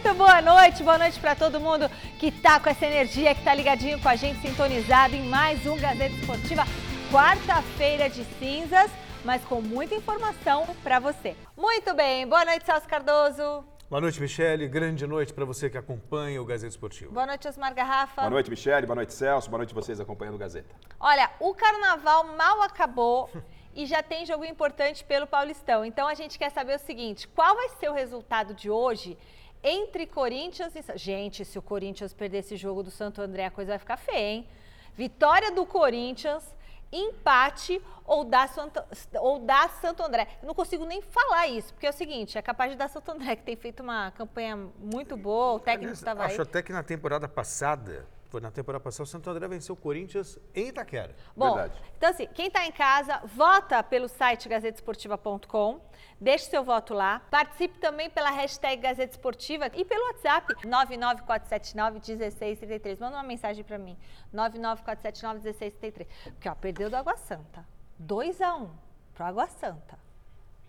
Muito 0.00 0.14
boa 0.14 0.40
noite, 0.40 0.84
boa 0.84 0.96
noite 0.96 1.18
para 1.18 1.34
todo 1.34 1.58
mundo 1.58 1.88
que 2.20 2.30
tá 2.30 2.60
com 2.60 2.70
essa 2.70 2.86
energia, 2.86 3.34
que 3.34 3.42
tá 3.42 3.52
ligadinho 3.52 4.00
com 4.00 4.08
a 4.08 4.14
gente, 4.14 4.40
sintonizado 4.40 5.16
em 5.16 5.28
mais 5.28 5.66
um 5.66 5.76
Gazeta 5.76 6.14
Esportiva, 6.14 6.62
quarta-feira 7.10 8.08
de 8.08 8.22
cinzas, 8.38 8.92
mas 9.24 9.42
com 9.42 9.60
muita 9.60 9.96
informação 9.96 10.68
para 10.84 11.00
você. 11.00 11.34
Muito 11.56 11.94
bem, 11.96 12.28
boa 12.28 12.44
noite, 12.44 12.64
Celso 12.64 12.86
Cardoso. 12.86 13.64
Boa 13.90 14.00
noite, 14.00 14.20
Michele. 14.20 14.68
Grande 14.68 15.04
noite 15.04 15.34
para 15.34 15.44
você 15.44 15.68
que 15.68 15.76
acompanha 15.76 16.40
o 16.40 16.44
Gazeta 16.44 16.70
Esportivo. 16.70 17.10
Boa 17.10 17.26
noite, 17.26 17.48
Osmar 17.48 17.74
Garrafa. 17.74 18.20
Boa 18.20 18.30
noite, 18.30 18.48
Michele. 18.48 18.86
Boa 18.86 18.94
noite, 18.94 19.12
Celso. 19.12 19.50
Boa 19.50 19.58
noite 19.58 19.74
vocês 19.74 19.98
acompanhando 19.98 20.36
o 20.36 20.38
Gazeta. 20.38 20.76
Olha, 21.00 21.28
o 21.40 21.52
carnaval 21.54 22.36
mal 22.36 22.62
acabou 22.62 23.28
e 23.74 23.84
já 23.84 24.00
tem 24.00 24.24
jogo 24.24 24.44
importante 24.44 25.02
pelo 25.02 25.26
Paulistão. 25.26 25.84
Então 25.84 26.06
a 26.06 26.14
gente 26.14 26.38
quer 26.38 26.50
saber 26.50 26.76
o 26.76 26.78
seguinte: 26.78 27.26
qual 27.26 27.56
vai 27.56 27.68
ser 27.80 27.88
o 27.90 27.94
resultado 27.94 28.54
de 28.54 28.70
hoje 28.70 29.18
entre 29.62 30.06
Corinthians 30.06 30.74
e. 30.74 30.84
Gente, 30.96 31.44
se 31.44 31.58
o 31.58 31.62
Corinthians 31.62 32.12
perder 32.12 32.38
esse 32.38 32.56
jogo 32.56 32.82
do 32.82 32.90
Santo 32.90 33.20
André, 33.20 33.46
a 33.46 33.50
coisa 33.50 33.72
vai 33.72 33.78
ficar 33.78 33.96
feia, 33.96 34.18
hein? 34.18 34.48
Vitória 34.94 35.52
do 35.52 35.64
Corinthians, 35.64 36.44
empate 36.92 37.80
ou 38.04 38.24
da, 38.24 38.46
Santo, 38.46 38.82
ou 39.20 39.38
da 39.38 39.68
Santo 39.68 40.02
André. 40.02 40.26
Eu 40.42 40.46
não 40.46 40.54
consigo 40.54 40.84
nem 40.84 41.02
falar 41.02 41.46
isso, 41.46 41.72
porque 41.74 41.86
é 41.86 41.90
o 41.90 41.92
seguinte: 41.92 42.38
é 42.38 42.42
capaz 42.42 42.70
de 42.70 42.76
dar 42.76 42.88
Santo 42.88 43.10
André, 43.10 43.36
que 43.36 43.42
tem 43.42 43.56
feito 43.56 43.82
uma 43.82 44.10
campanha 44.12 44.56
muito 44.78 45.16
boa, 45.16 45.54
o 45.54 45.60
técnico 45.60 45.92
estava 45.92 46.24
aí. 46.24 46.32
Acho 46.32 46.42
até 46.42 46.62
que 46.62 46.72
na 46.72 46.82
temporada 46.82 47.28
passada 47.28 48.06
foi 48.28 48.40
na 48.40 48.50
temporada 48.50 48.82
passada, 48.82 49.04
o 49.04 49.06
Santo 49.06 49.30
André 49.30 49.48
venceu 49.48 49.74
o 49.74 49.78
Corinthians 49.78 50.38
em 50.54 50.68
Itaquera. 50.68 51.14
Bom, 51.34 51.54
Verdade. 51.54 51.80
então 51.96 52.10
assim, 52.10 52.26
quem 52.34 52.48
está 52.48 52.66
em 52.66 52.72
casa, 52.72 53.22
vota 53.24 53.82
pelo 53.82 54.06
site 54.06 54.48
gazetesportiva.com, 54.48 55.80
deixe 56.20 56.44
seu 56.44 56.62
voto 56.62 56.92
lá, 56.92 57.20
participe 57.30 57.78
também 57.78 58.10
pela 58.10 58.30
hashtag 58.30 58.82
Gazeta 58.82 59.12
Esportiva 59.12 59.70
e 59.74 59.84
pelo 59.84 60.04
WhatsApp 60.08 60.54
994791633. 60.66 63.00
Manda 63.00 63.16
uma 63.16 63.22
mensagem 63.22 63.64
para 63.64 63.78
mim, 63.78 63.96
994791633. 64.34 66.06
Porque 66.24 66.48
ó, 66.48 66.54
perdeu 66.54 66.90
do 66.90 66.96
Água 66.96 67.16
Santa, 67.16 67.66
2 67.98 68.42
a 68.42 68.56
1 68.56 68.70
pro 69.14 69.24
Água 69.24 69.46
Santa. 69.46 69.98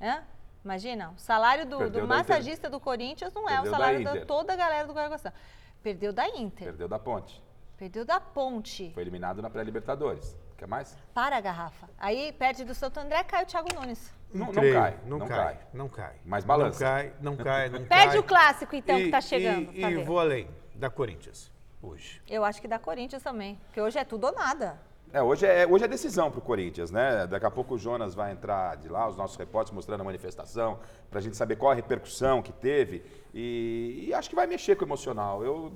Hã? 0.02 0.24
Imagina, 0.64 1.12
o 1.12 1.20
salário 1.20 1.66
do, 1.66 1.90
do 1.90 1.90
da 1.90 2.06
massagista 2.06 2.70
do 2.70 2.80
Corinthians 2.80 3.34
não 3.34 3.50
é 3.50 3.60
o 3.60 3.64
Perdeu 3.64 3.72
da 3.72 3.78
salário 3.78 4.04
da 4.04 4.12
Inter. 4.12 4.26
toda 4.26 4.54
a 4.54 4.56
galera 4.56 4.88
do 4.88 4.98
Água 4.98 5.18
Santa. 5.18 5.36
Perdeu 5.82 6.12
da 6.12 6.28
Inter, 6.28 6.68
Perdeu 6.68 6.88
da 6.88 7.00
ponte. 7.00 7.42
Perdeu 7.80 8.04
da 8.04 8.20
Ponte. 8.20 8.92
Foi 8.94 9.02
eliminado 9.02 9.42
na 9.42 9.50
pré-Libertadores. 9.50 10.38
Quer 10.58 10.68
mais? 10.68 10.98
Para 11.14 11.38
a 11.38 11.42
garrafa. 11.42 11.90
Aí 11.98 12.34
perde 12.34 12.66
do 12.66 12.76
Santo 12.76 13.00
André, 13.00 13.24
cai 13.24 13.44
o 13.44 13.46
Thiago 13.46 13.70
Nunes. 13.74 14.14
Não, 14.34 14.48
não 14.48 14.54
creio, 14.54 14.74
cai. 14.74 15.00
Não, 15.06 15.20
cai, 15.20 15.60
Não 15.74 15.90
cai. 15.90 16.16
Mas 16.26 16.44
balança. 16.44 16.84
Não 16.84 16.92
cai, 16.92 17.14
não 17.22 17.38
cai, 17.38 17.70
não 17.70 17.86
cai. 17.86 17.88
Perde 17.88 18.18
o 18.18 18.24
clássico, 18.24 18.76
então, 18.76 18.98
que 18.98 19.10
tá 19.10 19.22
chegando. 19.22 19.72
E, 19.72 19.82
e 19.82 19.96
ver. 19.96 20.04
vou 20.04 20.20
além, 20.20 20.50
da 20.76 20.90
Corinthians, 20.90 21.50
hoje. 21.82 22.22
Eu 22.28 22.44
acho 22.44 22.62
que 22.62 22.68
dá 22.68 22.78
Corinthians 22.78 23.24
também, 23.24 23.56
porque 23.66 23.80
hoje 23.80 23.98
é 23.98 24.04
tudo 24.04 24.28
ou 24.28 24.34
nada. 24.34 24.78
É, 25.12 25.24
hoje 25.24 25.46
é, 25.48 25.66
hoje 25.66 25.86
é 25.86 25.88
decisão 25.88 26.30
pro 26.30 26.40
Corinthians, 26.40 26.92
né? 26.92 27.26
Daqui 27.26 27.46
a 27.46 27.50
pouco 27.50 27.74
o 27.74 27.78
Jonas 27.80 28.14
vai 28.14 28.32
entrar 28.32 28.78
de 28.78 28.88
lá, 28.88 29.08
os 29.08 29.18
nossos 29.18 29.38
repórteres 29.38 29.74
mostrando 29.74 30.02
a 30.02 30.04
manifestação, 30.04 30.80
pra 31.10 31.20
gente 31.20 31.36
saber 31.36 31.56
qual 31.56 31.72
a 31.72 31.76
repercussão 31.76 32.44
que 32.44 32.52
teve. 32.52 33.04
E, 33.34 34.06
e 34.08 34.14
acho 34.14 34.30
que 34.30 34.36
vai 34.36 34.46
mexer 34.46 34.76
com 34.76 34.84
o 34.84 34.88
emocional. 34.88 35.44
Eu, 35.44 35.74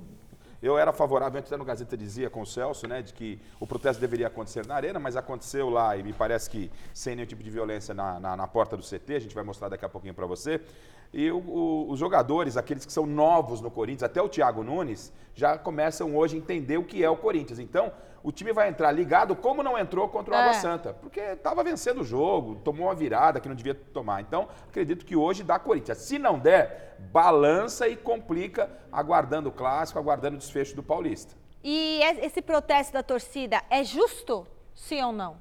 eu 0.66 0.78
era 0.78 0.92
favorável, 0.92 1.38
antes 1.38 1.50
no 1.52 1.64
Gazeta 1.64 1.96
dizia 1.96 2.30
com 2.30 2.40
o 2.42 2.46
Celso, 2.46 2.86
né, 2.88 3.02
de 3.02 3.12
que 3.12 3.38
o 3.60 3.66
protesto 3.66 4.00
deveria 4.00 4.28
acontecer 4.28 4.66
na 4.66 4.74
arena, 4.74 4.98
mas 4.98 5.14
aconteceu 5.16 5.68
lá 5.68 5.96
e 5.96 6.02
me 6.02 6.12
parece 6.12 6.48
que 6.48 6.70
sem 6.92 7.14
nenhum 7.14 7.26
tipo 7.26 7.42
de 7.42 7.50
violência 7.50 7.92
na, 7.94 8.18
na, 8.18 8.36
na 8.36 8.46
porta 8.46 8.76
do 8.76 8.82
CT, 8.82 9.14
a 9.14 9.18
gente 9.18 9.34
vai 9.34 9.44
mostrar 9.44 9.68
daqui 9.68 9.84
a 9.84 9.88
pouquinho 9.88 10.14
para 10.14 10.26
você. 10.26 10.60
E 11.12 11.30
o- 11.30 11.36
o- 11.38 11.90
os 11.90 11.98
jogadores, 11.98 12.56
aqueles 12.56 12.84
que 12.86 12.92
são 12.92 13.04
novos 13.06 13.60
no 13.60 13.70
Corinthians, 13.70 14.02
até 14.04 14.20
o 14.22 14.28
Thiago 14.28 14.62
Nunes, 14.64 15.12
já 15.34 15.56
começam 15.58 16.16
hoje 16.16 16.34
a 16.34 16.38
entender 16.38 16.76
o 16.78 16.82
que 16.84 17.04
é 17.04 17.10
o 17.10 17.16
Corinthians. 17.16 17.58
Então, 17.58 17.92
o 18.24 18.32
time 18.32 18.52
vai 18.52 18.68
entrar 18.70 18.90
ligado 18.90 19.36
como 19.36 19.62
não 19.62 19.78
entrou 19.78 20.08
contra 20.08 20.34
o 20.34 20.36
Água 20.36 20.50
É. 20.52 20.54
Santa, 20.54 20.94
porque 20.94 21.20
estava 21.20 21.62
vencendo 21.62 22.00
o 22.00 22.04
jogo, 22.04 22.56
tomou 22.56 22.86
uma 22.86 22.94
virada 22.94 23.38
que 23.38 23.48
não 23.48 23.54
devia 23.54 23.74
tomar. 23.74 24.22
Então, 24.22 24.48
acredito 24.66 25.04
que 25.04 25.14
hoje 25.14 25.44
dá 25.44 25.58
Corinthians. 25.58 25.98
Se 25.98 26.18
não 26.18 26.38
der, 26.38 26.96
balança 27.12 27.86
e 27.86 27.94
complica, 27.94 28.70
aguardando 28.90 29.50
o 29.50 29.52
clássico, 29.52 29.98
aguardando 29.98 30.36
o 30.36 30.38
desfecho 30.38 30.74
do 30.74 30.82
Paulista. 30.82 31.34
E 31.62 32.00
es- 32.02 32.18
esse 32.24 32.40
protesto 32.42 32.94
da 32.94 33.02
torcida 33.02 33.62
é 33.68 33.84
justo? 33.84 34.46
Sim 34.74 35.02
ou 35.02 35.12
não? 35.12 35.32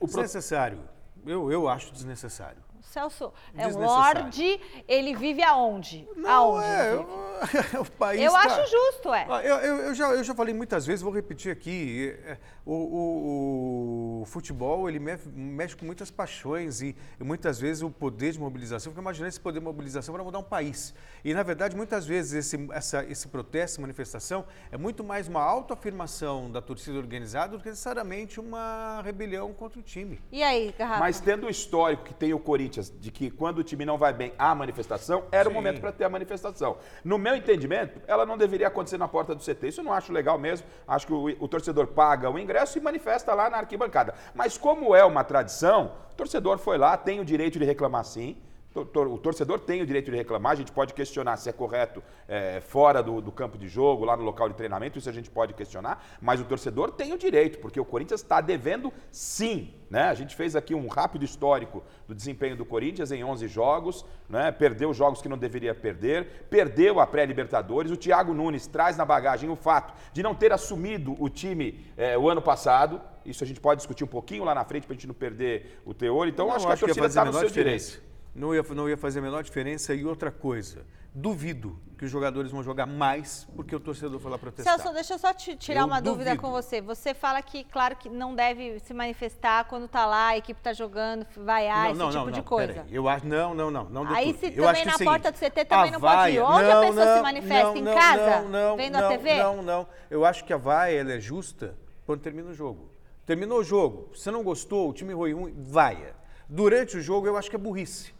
O 0.00 0.06
pro- 0.06 0.08
Desnecessário. 0.08 0.80
Eu, 1.24 1.50
eu 1.52 1.68
acho 1.68 1.92
desnecessário. 1.92 2.60
O 2.82 2.84
Celso 2.92 3.32
é 3.56 3.66
um 3.68 3.78
lorde, 3.78 4.60
ele 4.88 5.14
vive 5.14 5.40
aonde? 5.42 6.06
Não, 6.16 6.56
aonde? 6.56 6.66
é, 6.66 6.92
eu- 6.94 7.80
o 7.82 7.90
país 7.92 8.20
Eu 8.20 8.32
tá- 8.32 8.40
acho 8.40 8.70
justo, 8.70 9.14
é. 9.14 9.24
Ó, 9.28 9.40
Eu, 9.40 9.56
eu- 9.58 9.76
eu 9.86 9.94
já, 9.94 10.08
eu 10.10 10.24
já 10.24 10.34
falei 10.34 10.52
muitas 10.52 10.84
vezes, 10.84 11.00
vou 11.00 11.12
repetir 11.12 11.52
aqui, 11.52 12.14
é, 12.24 12.36
o, 12.66 12.72
o- 12.74 14.22
o 14.22 14.24
futebol 14.26 14.88
ele 14.88 14.98
me- 14.98 15.16
mexe 15.32 15.76
com 15.76 15.84
muitas 15.86 16.10
paixões 16.10 16.82
e, 16.82 16.96
e 17.20 17.24
muitas 17.24 17.58
vezes 17.60 17.82
o 17.82 17.90
poder 17.90 18.32
de 18.32 18.40
mobilização, 18.40 18.92
porque 18.92 19.00
imagina 19.00 19.28
esse 19.28 19.40
poder 19.40 19.60
de 19.60 19.64
mobilização 19.64 20.12
para 20.14 20.24
mudar 20.24 20.38
um 20.40 20.42
país. 20.44 20.92
E 21.24 21.32
na 21.34 21.42
verdade 21.42 21.76
muitas 21.76 22.04
vezes 22.04 22.32
esse, 22.32 22.68
essa, 22.72 23.04
esse 23.04 23.28
protesto, 23.28 23.62
essa 23.74 23.80
manifestação 23.80 24.44
é 24.72 24.76
muito 24.76 25.04
mais 25.04 25.28
uma 25.28 25.40
autoafirmação 25.42 26.50
da 26.50 26.60
torcida 26.60 26.98
organizada 26.98 27.56
do 27.56 27.62
que 27.62 27.68
necessariamente 27.68 28.40
uma 28.40 29.00
rebelião 29.04 29.52
contra 29.52 29.78
o 29.78 29.82
time. 29.82 30.20
E 30.32 30.42
aí, 30.42 30.74
Garrafa? 30.76 31.00
Mas 31.00 31.20
tendo 31.20 31.46
o 31.46 31.50
histórico 31.50 32.02
que 32.04 32.14
tem 32.14 32.34
o 32.34 32.38
Corinthians 32.40 32.71
de 32.80 33.10
que 33.10 33.30
quando 33.30 33.58
o 33.58 33.62
time 33.62 33.84
não 33.84 33.98
vai 33.98 34.12
bem 34.12 34.32
há 34.38 34.54
manifestação, 34.54 35.24
era 35.30 35.48
o 35.48 35.52
Sim. 35.52 35.54
momento 35.54 35.80
para 35.80 35.92
ter 35.92 36.04
a 36.04 36.08
manifestação. 36.08 36.76
No 37.04 37.18
meu 37.18 37.36
entendimento, 37.36 38.00
ela 38.06 38.24
não 38.24 38.38
deveria 38.38 38.68
acontecer 38.68 38.98
na 38.98 39.08
porta 39.08 39.34
do 39.34 39.42
CT. 39.42 39.68
Isso 39.68 39.80
eu 39.80 39.84
não 39.84 39.92
acho 39.92 40.12
legal 40.12 40.38
mesmo. 40.38 40.66
Acho 40.86 41.06
que 41.06 41.12
o, 41.12 41.24
o 41.24 41.48
torcedor 41.48 41.88
paga 41.88 42.30
o 42.30 42.38
ingresso 42.38 42.78
e 42.78 42.80
manifesta 42.80 43.34
lá 43.34 43.50
na 43.50 43.58
arquibancada. 43.58 44.14
Mas 44.34 44.56
como 44.56 44.94
é 44.94 45.04
uma 45.04 45.24
tradição, 45.24 45.92
o 46.12 46.14
torcedor 46.14 46.58
foi 46.58 46.78
lá, 46.78 46.96
tem 46.96 47.20
o 47.20 47.24
direito 47.24 47.58
de 47.58 47.64
reclamar 47.64 48.04
sim. 48.04 48.36
O 48.74 49.18
torcedor 49.18 49.60
tem 49.60 49.82
o 49.82 49.86
direito 49.86 50.10
de 50.10 50.16
reclamar, 50.16 50.52
a 50.52 50.54
gente 50.54 50.72
pode 50.72 50.94
questionar 50.94 51.36
se 51.36 51.48
é 51.48 51.52
correto 51.52 52.02
é, 52.26 52.60
fora 52.60 53.02
do, 53.02 53.20
do 53.20 53.30
campo 53.30 53.58
de 53.58 53.68
jogo, 53.68 54.04
lá 54.04 54.16
no 54.16 54.22
local 54.22 54.48
de 54.48 54.54
treinamento, 54.54 54.98
isso 54.98 55.10
a 55.10 55.12
gente 55.12 55.30
pode 55.30 55.52
questionar, 55.52 56.02
mas 56.20 56.40
o 56.40 56.44
torcedor 56.44 56.90
tem 56.92 57.12
o 57.12 57.18
direito, 57.18 57.58
porque 57.58 57.78
o 57.78 57.84
Corinthians 57.84 58.22
está 58.22 58.40
devendo 58.40 58.92
sim. 59.10 59.74
Né? 59.90 60.04
A 60.04 60.14
gente 60.14 60.34
fez 60.34 60.56
aqui 60.56 60.74
um 60.74 60.88
rápido 60.88 61.22
histórico 61.22 61.84
do 62.08 62.14
desempenho 62.14 62.56
do 62.56 62.64
Corinthians 62.64 63.12
em 63.12 63.22
11 63.22 63.46
jogos, 63.46 64.06
né? 64.26 64.50
perdeu 64.50 64.94
jogos 64.94 65.20
que 65.20 65.28
não 65.28 65.36
deveria 65.36 65.74
perder, 65.74 66.46
perdeu 66.48 66.98
a 66.98 67.06
pré-Libertadores. 67.06 67.92
O 67.92 67.96
Thiago 67.96 68.32
Nunes 68.32 68.66
traz 68.66 68.96
na 68.96 69.04
bagagem 69.04 69.50
o 69.50 69.56
fato 69.56 69.92
de 70.14 70.22
não 70.22 70.34
ter 70.34 70.50
assumido 70.50 71.14
o 71.18 71.28
time 71.28 71.84
é, 71.94 72.16
o 72.16 72.26
ano 72.26 72.40
passado. 72.40 73.02
Isso 73.26 73.44
a 73.44 73.46
gente 73.46 73.60
pode 73.60 73.80
discutir 73.80 74.02
um 74.02 74.08
pouquinho 74.08 74.44
lá 74.44 74.54
na 74.54 74.64
frente 74.64 74.86
para 74.86 74.94
a 74.94 74.96
gente 74.96 75.06
não 75.06 75.14
perder 75.14 75.82
o 75.84 75.92
teor. 75.92 76.26
Então, 76.26 76.46
Não, 76.46 76.54
acho 76.54 76.66
que 76.66 76.72
a 76.72 76.76
torcida 76.78 77.06
está 77.06 77.24
no 77.26 77.32
seu 77.34 77.48
diferença. 77.48 77.90
direito. 77.90 78.11
Não 78.34 78.54
ia, 78.54 78.62
não 78.62 78.88
ia 78.88 78.96
fazer 78.96 79.18
a 79.18 79.22
menor 79.22 79.42
diferença. 79.42 79.94
E 79.94 80.04
outra 80.06 80.30
coisa, 80.30 80.86
duvido 81.14 81.78
que 81.98 82.04
os 82.06 82.10
jogadores 82.10 82.50
vão 82.50 82.62
jogar 82.62 82.86
mais 82.86 83.46
porque 83.54 83.76
o 83.76 83.78
torcedor 83.78 84.18
foi 84.18 84.30
lá 84.30 84.38
protestar. 84.38 84.76
Celso, 84.78 84.92
deixa 84.94 85.14
eu 85.14 85.18
só 85.18 85.32
te 85.34 85.54
tirar 85.54 85.82
Eu 85.82 85.86
uma 85.86 86.00
dúvida 86.00 86.30
duvido. 86.30 86.42
com 86.42 86.50
você. 86.50 86.80
Você 86.80 87.12
fala 87.14 87.42
que, 87.42 87.62
claro, 87.64 87.94
que 87.94 88.08
não 88.08 88.34
deve 88.34 88.78
se 88.80 88.94
manifestar 88.94 89.64
quando 89.66 89.86
tá 89.86 90.06
lá, 90.06 90.28
a 90.28 90.38
equipe 90.38 90.58
tá 90.60 90.72
jogando, 90.72 91.26
vaiar, 91.36 91.90
esse 91.90 92.10
tipo 92.10 92.32
de 92.32 92.42
coisa. 92.42 92.72
peraí. 92.72 92.88
Eu 92.94 93.08
acho, 93.08 93.26
não, 93.26 93.54
não, 93.54 93.70
não, 93.70 93.84
não. 93.84 94.08
Aí 94.08 94.34
se 94.34 94.46
Eu 94.46 94.64
também 94.64 94.84
na 94.86 94.92
seguinte, 94.92 95.04
porta 95.04 95.30
do 95.30 95.38
CT 95.38 95.64
também 95.66 95.90
não 95.92 96.00
pode 96.00 96.32
ir. 96.32 96.40
vaia- 96.40 96.44
Onde 96.46 96.70
a 96.70 96.74
não, 96.74 96.80
pessoa 96.88 97.06
se 97.06 97.14
não, 97.16 97.22
manifesta? 97.22 97.78
Em 97.78 97.82
não, 97.82 97.94
casa? 97.94 98.40
Não, 98.42 98.48
não, 98.48 98.76
Vendo 98.76 98.96
a 98.96 99.00
não, 99.02 99.08
TV? 99.10 99.34
Não, 99.36 99.62
não. 99.62 99.86
Eu 100.10 100.24
acho 100.24 100.44
que 100.44 100.52
a 100.52 100.56
vaia 100.56 100.98
ela 101.00 101.12
é 101.12 101.20
justa 101.20 101.76
quando 102.06 102.20
termina 102.20 102.48
o 102.50 102.54
jogo. 102.54 102.90
Terminou 103.26 103.60
o 103.60 103.64
jogo, 103.64 104.10
você 104.14 104.30
não 104.30 104.42
gostou, 104.42 104.88
o 104.90 104.92
time 104.92 105.12
ruim, 105.12 105.54
vaia. 105.58 106.16
Durante 106.48 106.96
o 106.96 107.00
jogo, 107.00 107.26
eu 107.28 107.36
acho 107.36 107.48
que 107.48 107.54
é 107.54 107.58
burrice. 107.58 108.12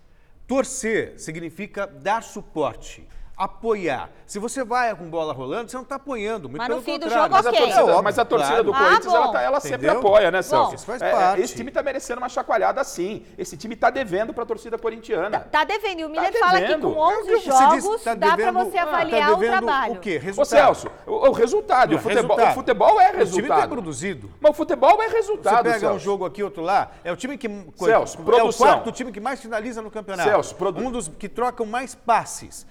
Torcer 0.52 1.18
significa 1.18 1.86
dar 1.86 2.22
suporte. 2.22 3.08
Apoiar. 3.44 4.10
Se 4.26 4.38
você 4.38 4.64
vai 4.64 4.94
com 4.94 5.08
bola 5.10 5.32
rolando, 5.32 5.70
você 5.70 5.76
não 5.76 5.82
está 5.84 5.96
apoiando. 5.96 6.48
Muito 6.48 6.58
Mas 6.58 6.68
pelo 6.68 6.78
no 6.78 6.84
fim 6.84 6.98
do 6.98 7.02
contrário. 7.04 7.22
jogo, 7.24 7.34
Mas 7.34 7.46
a 7.46 7.50
ok. 7.50 7.58
torcida, 7.60 7.80
É 7.80 7.84
óbvio, 7.84 8.02
mas 8.04 8.18
a 8.18 8.24
torcida 8.24 8.50
claro. 8.50 8.64
do 8.64 8.74
Ah, 8.74 8.78
Corinthians, 8.78 9.14
ela, 9.14 9.26
bom. 9.26 9.32
tá- 9.32 9.42
ela 9.42 9.60
sempre 9.60 9.88
apoia, 9.88 10.30
né, 10.30 10.42
Celso? 10.42 10.74
Isso 10.74 10.86
faz 10.86 11.02
É, 11.02 11.10
parte. 11.10 11.42
esse 11.42 11.54
time 11.54 11.70
tá 11.70 11.82
merecendo 11.82 12.18
uma 12.20 12.28
chacoalhada 12.28 12.82
sim. 12.84 13.24
Esse 13.36 13.56
time 13.56 13.76
tá 13.76 13.90
devendo 13.90 14.32
pra 14.32 14.46
torcida 14.46 14.78
corintiana. 14.78 15.40
Tá 15.40 15.64
devendo. 15.64 16.00
E 16.00 16.04
o 16.04 16.08
Miller 16.08 16.32
Tá 16.32 16.38
fala 16.38 16.60
que 16.62 16.78
com 16.78 16.88
11 16.98 17.30
É 17.30 17.36
o 17.36 17.40
você 17.40 17.50
jogos 17.50 17.74
disse, 17.84 18.04
tá 18.04 18.14
dá 18.14 18.36
pra 18.36 18.52
você 18.52 18.78
ah, 18.78 18.82
avaliar 18.84 19.30
tá 19.30 19.36
o 19.36 19.40
trabalho. 19.40 19.92
O 19.94 19.98
quê? 20.00 20.16
Ô 20.16 20.20
Resultado. 20.24 20.46
Celso, 20.62 20.88
o, 21.06 21.28
o 21.28 21.32
resultado, 21.32 21.90
Não, 21.90 21.98
o, 21.98 22.00
futebol, 22.00 22.36
resultado. 22.36 22.50
o 22.50 22.54
futebol 22.54 22.88
é 22.88 22.92
O 22.92 22.96
time 22.96 23.12
tem 23.12 23.18
resultado. 23.42 23.68
produzido. 23.70 24.30
Mas 24.40 24.50
o 24.50 24.54
futebol 24.54 25.02
é 25.02 25.08
Você 25.08 25.16
resultado, 25.16 25.62
pega 25.64 25.78
Celso. 25.78 25.96
um 25.96 25.98
jogo 25.98 26.24
aqui, 26.24 26.42
outro 26.42 26.62
lá, 26.62 26.90
é 27.04 27.12
o 27.12 27.16
time 27.16 27.36
que. 27.36 27.48
Celso, 27.76 28.16
é 28.18 28.20
o 28.20 28.24
produção. 28.24 28.66
quarto 28.66 28.92
time 28.92 29.12
que 29.12 29.20
mais 29.20 29.40
finaliza 29.40 29.82
no 29.82 29.90
campeonato. 29.90 30.28
Celso, 30.28 30.54
produ- 30.54 30.80
Um 30.82 30.90
dos 30.90 31.08
que 31.08 31.28
trocam 31.28 31.66
mais 31.66 31.94
passes. 31.94 32.66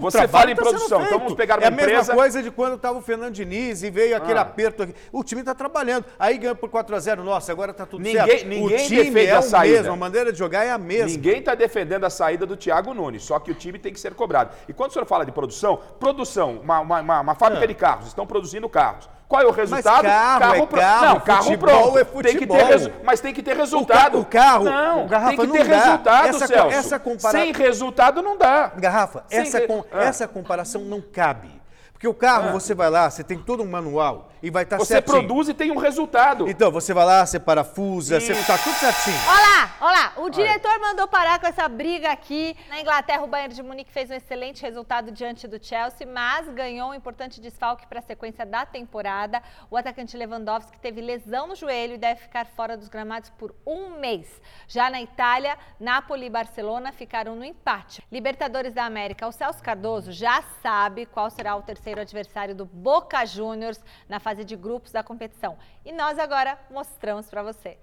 Você 0.00 0.28
fala 0.28 0.50
em 0.50 0.54
tá 0.54 0.62
produção, 0.62 1.02
então 1.02 1.18
vamos 1.18 1.34
pegar 1.34 1.56
uma 1.58 1.64
É 1.64 1.68
a 1.68 1.70
mesma 1.70 2.14
coisa 2.14 2.42
de 2.42 2.50
quando 2.50 2.74
estava 2.76 2.98
o 2.98 3.02
Fernando 3.02 3.32
Diniz 3.34 3.82
e 3.82 3.90
veio 3.90 4.16
aquele 4.16 4.38
Ah. 4.38 4.42
aperto 4.42 4.82
aqui. 4.82 4.94
O 5.12 5.22
time 5.24 5.40
está 5.42 5.54
trabalhando. 5.54 6.04
Aí 6.18 6.36
ganhou 6.38 6.54
por 6.56 6.68
4x0. 6.70 7.22
Nossa, 7.22 7.52
agora 7.52 7.70
está 7.70 7.86
tudo 7.86 8.02
Ninguém- 8.02 8.26
certo. 8.26 8.46
ninguém 8.46 8.64
o 8.76 8.86
time 8.86 9.04
defende 9.04 9.26
é 9.26 9.32
a 9.34 9.38
o 9.40 9.42
saída. 9.42 9.76
mesmo, 9.78 9.92
a 9.92 9.96
maneira 9.96 10.32
de 10.32 10.38
jogar 10.38 10.64
é 10.64 10.70
a 10.70 10.78
mesma. 10.78 11.06
Ninguém 11.08 11.38
está 11.38 11.54
defendendo 11.54 12.04
a 12.04 12.10
saída 12.10 12.44
do 12.46 12.56
Thiago 12.56 12.92
Nunes, 12.94 13.22
só 13.22 13.38
que 13.38 13.50
o 13.50 13.54
time 13.54 13.78
tem 13.78 13.92
que 13.92 14.00
ser 14.00 14.14
cobrado. 14.14 14.50
E 14.68 14.72
quando 14.72 14.90
o 14.90 14.92
senhor 14.92 15.06
fala 15.06 15.24
de 15.24 15.32
produção, 15.32 15.80
produção, 15.98 16.60
uma, 16.62 16.80
uma- 16.80 17.00
uma- 17.00 17.20
uma 17.20 17.34
fábrica 17.34 17.64
É. 17.64 17.66
de 17.68 17.74
carros, 17.74 18.06
estão 18.08 18.26
produzindo 18.26 18.68
carros. 18.68 19.08
Qual 19.28 19.42
é 19.42 19.46
o 19.46 19.50
resultado? 19.50 20.04
carro 20.04 20.54
é 20.54 20.66
pro- 20.66 20.78
carro, 20.80 21.04
Não, 21.06 21.20
carro 21.20 21.42
futebol 21.44 21.92
pronto. 21.92 21.98
é 21.98 22.04
Tem 22.04 22.32
que 22.32 22.32
futebol. 22.46 22.56
ter 22.58 22.64
resu- 22.64 22.92
Mas 23.02 23.20
tem 23.20 23.34
que 23.34 23.42
ter 23.42 23.56
resultado. 23.56 24.20
O 24.20 24.24
carro, 24.24 24.64
não, 24.64 25.04
o 25.04 25.08
garrafa 25.08 25.36
tem 25.36 25.46
que 25.50 25.52
ter 25.58 25.66
resultado, 25.66 26.28
Essa 26.28 26.46
Celso. 26.46 26.76
essa 26.76 26.98
compara- 26.98 27.38
Sem 27.38 27.52
resultado 27.52 28.22
não 28.22 28.38
dá. 28.38 28.68
Garrafa, 28.76 29.24
Sem 29.28 29.40
essa, 29.40 29.58
re- 29.58 29.66
com- 29.66 29.84
Ah. 29.92 30.04
essa 30.04 30.28
comparação 30.28 30.82
não 30.82 31.00
cabe. 31.00 31.50
Porque 31.92 32.06
o 32.06 32.14
carro, 32.14 32.52
você 32.52 32.74
vai 32.74 32.88
lá, 32.90 33.10
você 33.10 33.24
tem 33.24 33.38
todo 33.38 33.62
um 33.62 33.66
manual 33.70 34.28
e 34.46 34.50
vai 34.50 34.62
estar 34.62 34.78
Você 34.78 34.94
certinho. 34.94 35.18
produz 35.18 35.48
e 35.48 35.54
tem 35.54 35.72
um 35.72 35.76
resultado. 35.76 36.48
Então, 36.48 36.70
você 36.70 36.94
vai 36.94 37.04
lá, 37.04 37.26
você 37.26 37.40
parafusa, 37.40 38.20
você 38.20 38.32
Isso. 38.32 38.46
tá 38.46 38.56
tudo 38.56 38.74
certinho. 38.76 39.16
Olha 39.26 39.40
lá, 39.40 39.76
olha 39.80 39.98
lá. 39.98 40.12
O 40.18 40.30
diretor 40.30 40.78
mandou 40.78 41.08
parar 41.08 41.40
com 41.40 41.48
essa 41.48 41.68
briga 41.68 42.12
aqui. 42.12 42.56
Na 42.68 42.80
Inglaterra, 42.80 43.24
o 43.24 43.26
Bayern 43.26 43.52
de 43.52 43.62
Munique 43.62 43.90
fez 43.90 44.08
um 44.08 44.14
excelente 44.14 44.62
resultado 44.62 45.10
diante 45.10 45.48
do 45.48 45.62
Chelsea, 45.62 46.06
mas 46.06 46.48
ganhou 46.50 46.90
um 46.90 46.94
importante 46.94 47.40
desfalque 47.40 47.88
para 47.88 47.98
a 47.98 48.02
sequência 48.02 48.46
da 48.46 48.64
temporada. 48.64 49.42
O 49.68 49.76
atacante 49.76 50.16
Lewandowski 50.16 50.78
teve 50.78 51.00
lesão 51.00 51.48
no 51.48 51.56
joelho 51.56 51.94
e 51.94 51.98
deve 51.98 52.20
ficar 52.20 52.46
fora 52.46 52.76
dos 52.76 52.88
gramados 52.88 53.30
por 53.30 53.52
um 53.66 53.98
mês. 53.98 54.40
Já 54.68 54.88
na 54.88 55.02
Itália, 55.02 55.58
Napoli 55.80 56.26
e 56.26 56.30
Barcelona 56.30 56.92
ficaram 56.92 57.34
no 57.34 57.44
empate. 57.44 58.00
Libertadores 58.12 58.72
da 58.72 58.84
América, 58.84 59.26
o 59.26 59.32
Celso 59.32 59.60
Cardoso 59.60 60.12
já 60.12 60.40
sabe 60.62 61.04
qual 61.04 61.28
será 61.30 61.56
o 61.56 61.62
terceiro 61.62 62.00
adversário 62.00 62.54
do 62.54 62.64
Boca 62.64 63.24
Juniors 63.26 63.80
na 64.08 64.20
fase 64.20 64.35
de 64.44 64.56
grupos 64.56 64.92
da 64.92 65.02
competição. 65.02 65.56
E 65.84 65.92
nós 65.92 66.18
agora 66.18 66.58
mostramos 66.70 67.28
para 67.28 67.42
você. 67.42 67.78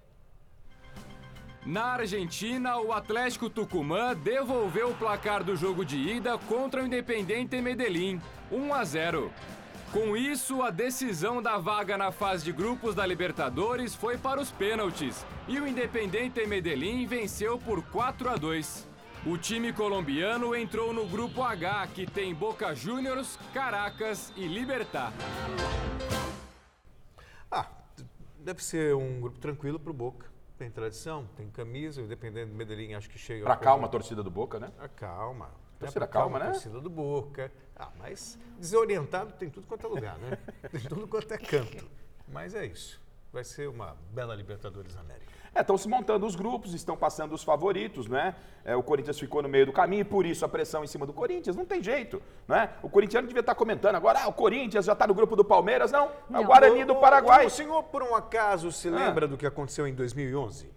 Na 1.66 1.94
Argentina, 1.94 2.78
o 2.78 2.92
Atlético 2.92 3.50
Tucumã 3.50 4.14
devolveu 4.14 4.90
o 4.90 4.96
placar 4.96 5.44
do 5.44 5.56
jogo 5.56 5.86
de 5.86 5.98
ida 5.98 6.38
contra 6.38 6.84
o 6.84 6.86
Independente 6.86 7.62
Medellín, 7.62 8.22
1 8.52 8.74
a 8.74 8.84
0. 8.84 9.32
Com 9.94 10.18
isso, 10.18 10.62
a 10.62 10.70
decisão 10.72 11.42
da 11.42 11.58
vaga 11.58 11.98
na 11.98 12.12
fase 12.12 12.44
de 12.44 12.52
grupos 12.52 12.96
da 12.96 13.06
Libertadores 13.06 13.96
foi 13.96 14.18
para 14.18 14.42
os 14.42 14.52
pênaltis 14.52 15.26
e 15.48 15.60
o 15.60 15.68
Independente 15.68 16.46
Medellín 16.46 17.06
venceu 17.06 17.58
por 17.60 17.82
4 17.84 18.30
a 18.30 18.36
2. 18.36 18.93
O 19.26 19.38
time 19.38 19.72
colombiano 19.72 20.54
entrou 20.54 20.92
no 20.92 21.08
grupo 21.08 21.42
H, 21.42 21.88
que 21.96 22.06
tem 22.06 22.36
Boca 22.36 22.76
Juniors, 22.76 23.40
Caracas 23.54 24.34
e 24.36 24.46
Libertar. 24.46 25.14
Ah, 27.50 27.66
deve 28.40 28.62
ser 28.62 28.94
um 28.94 29.22
grupo 29.22 29.40
tranquilo 29.40 29.80
pro 29.80 29.94
Boca. 29.94 30.28
Tem 30.58 30.70
tradição, 30.70 31.26
tem 31.38 31.50
camisa, 31.50 32.04
dependendo 32.04 32.52
do 32.52 32.58
Medellín, 32.58 32.96
acho 32.96 33.10
que 33.10 33.18
chega. 33.18 33.46
Pra 33.46 33.56
calma 33.56 33.86
a 33.86 33.90
torcida 33.90 34.22
do 34.22 34.30
Boca, 34.30 34.60
né? 34.60 34.70
Ah, 34.78 34.90
calma. 34.90 35.52
Torcida 35.80 36.04
É 36.04 36.06
pra 36.06 36.08
calma, 36.08 36.40
né? 36.40 36.52
Torcida 36.52 36.82
do 36.82 36.90
Boca. 36.90 37.50
Ah, 37.78 37.92
mas 37.98 38.38
desorientado 38.60 39.32
tem 39.34 39.50
tudo 39.50 39.66
quanto 39.66 39.88
é 39.88 39.90
lugar, 39.90 40.18
né? 40.18 40.38
tem 40.70 40.82
tudo 40.82 41.08
quanto 41.08 41.34
é 41.34 41.38
canto. 41.38 41.90
Mas 42.28 42.54
é 42.54 42.66
isso. 42.66 43.02
Vai 43.32 43.46
ser 43.46 43.70
uma 43.70 43.96
bela 44.12 44.36
Libertadores 44.36 44.98
América. 44.98 45.33
É, 45.56 45.62
estão 45.62 45.78
se 45.78 45.88
montando 45.88 46.26
os 46.26 46.36
grupos, 46.36 46.74
estão 46.74 46.98
passando 46.98 47.34
os 47.34 47.44
favoritos, 47.44 48.08
né? 48.08 48.34
É, 48.66 48.76
o 48.76 48.82
Corinthians 48.82 49.20
ficou 49.20 49.42
no 49.44 49.48
meio 49.50 49.68
do 49.68 49.72
caminho 49.72 50.02
e 50.02 50.04
por 50.04 50.26
isso 50.26 50.44
a 50.44 50.50
pressão 50.50 50.84
em 50.84 50.88
cima 50.88 51.06
do 51.06 51.14
Corinthians. 51.14 51.56
Não 51.56 51.64
tem 51.66 51.82
jeito, 51.84 52.22
né? 52.48 52.70
O 52.82 52.90
corintiano 52.90 53.28
devia 53.28 53.42
estar 53.42 53.54
comentando 53.54 53.96
agora, 53.96 54.22
ah, 54.24 54.28
o 54.28 54.34
Corinthians 54.34 54.86
já 54.86 54.94
está 54.94 55.06
no 55.06 55.14
grupo 55.14 55.36
do 55.36 55.46
Palmeiras. 55.46 55.92
Não, 55.92 56.10
é 56.34 56.40
o 56.40 56.44
Guarani 56.46 56.84
do 56.86 56.94
O- 56.94 56.98
o- 56.98 57.00
Paraguai. 57.02 57.46
O 57.46 57.50
senhor, 57.52 57.84
por 57.84 58.02
um 58.02 58.16
acaso, 58.16 58.72
se 58.72 58.88
Ah. 58.88 58.92
lembra 58.92 59.28
do 59.28 59.38
que 59.38 59.46
aconteceu 59.46 59.86
em 59.88 59.94
2011? 59.94 60.72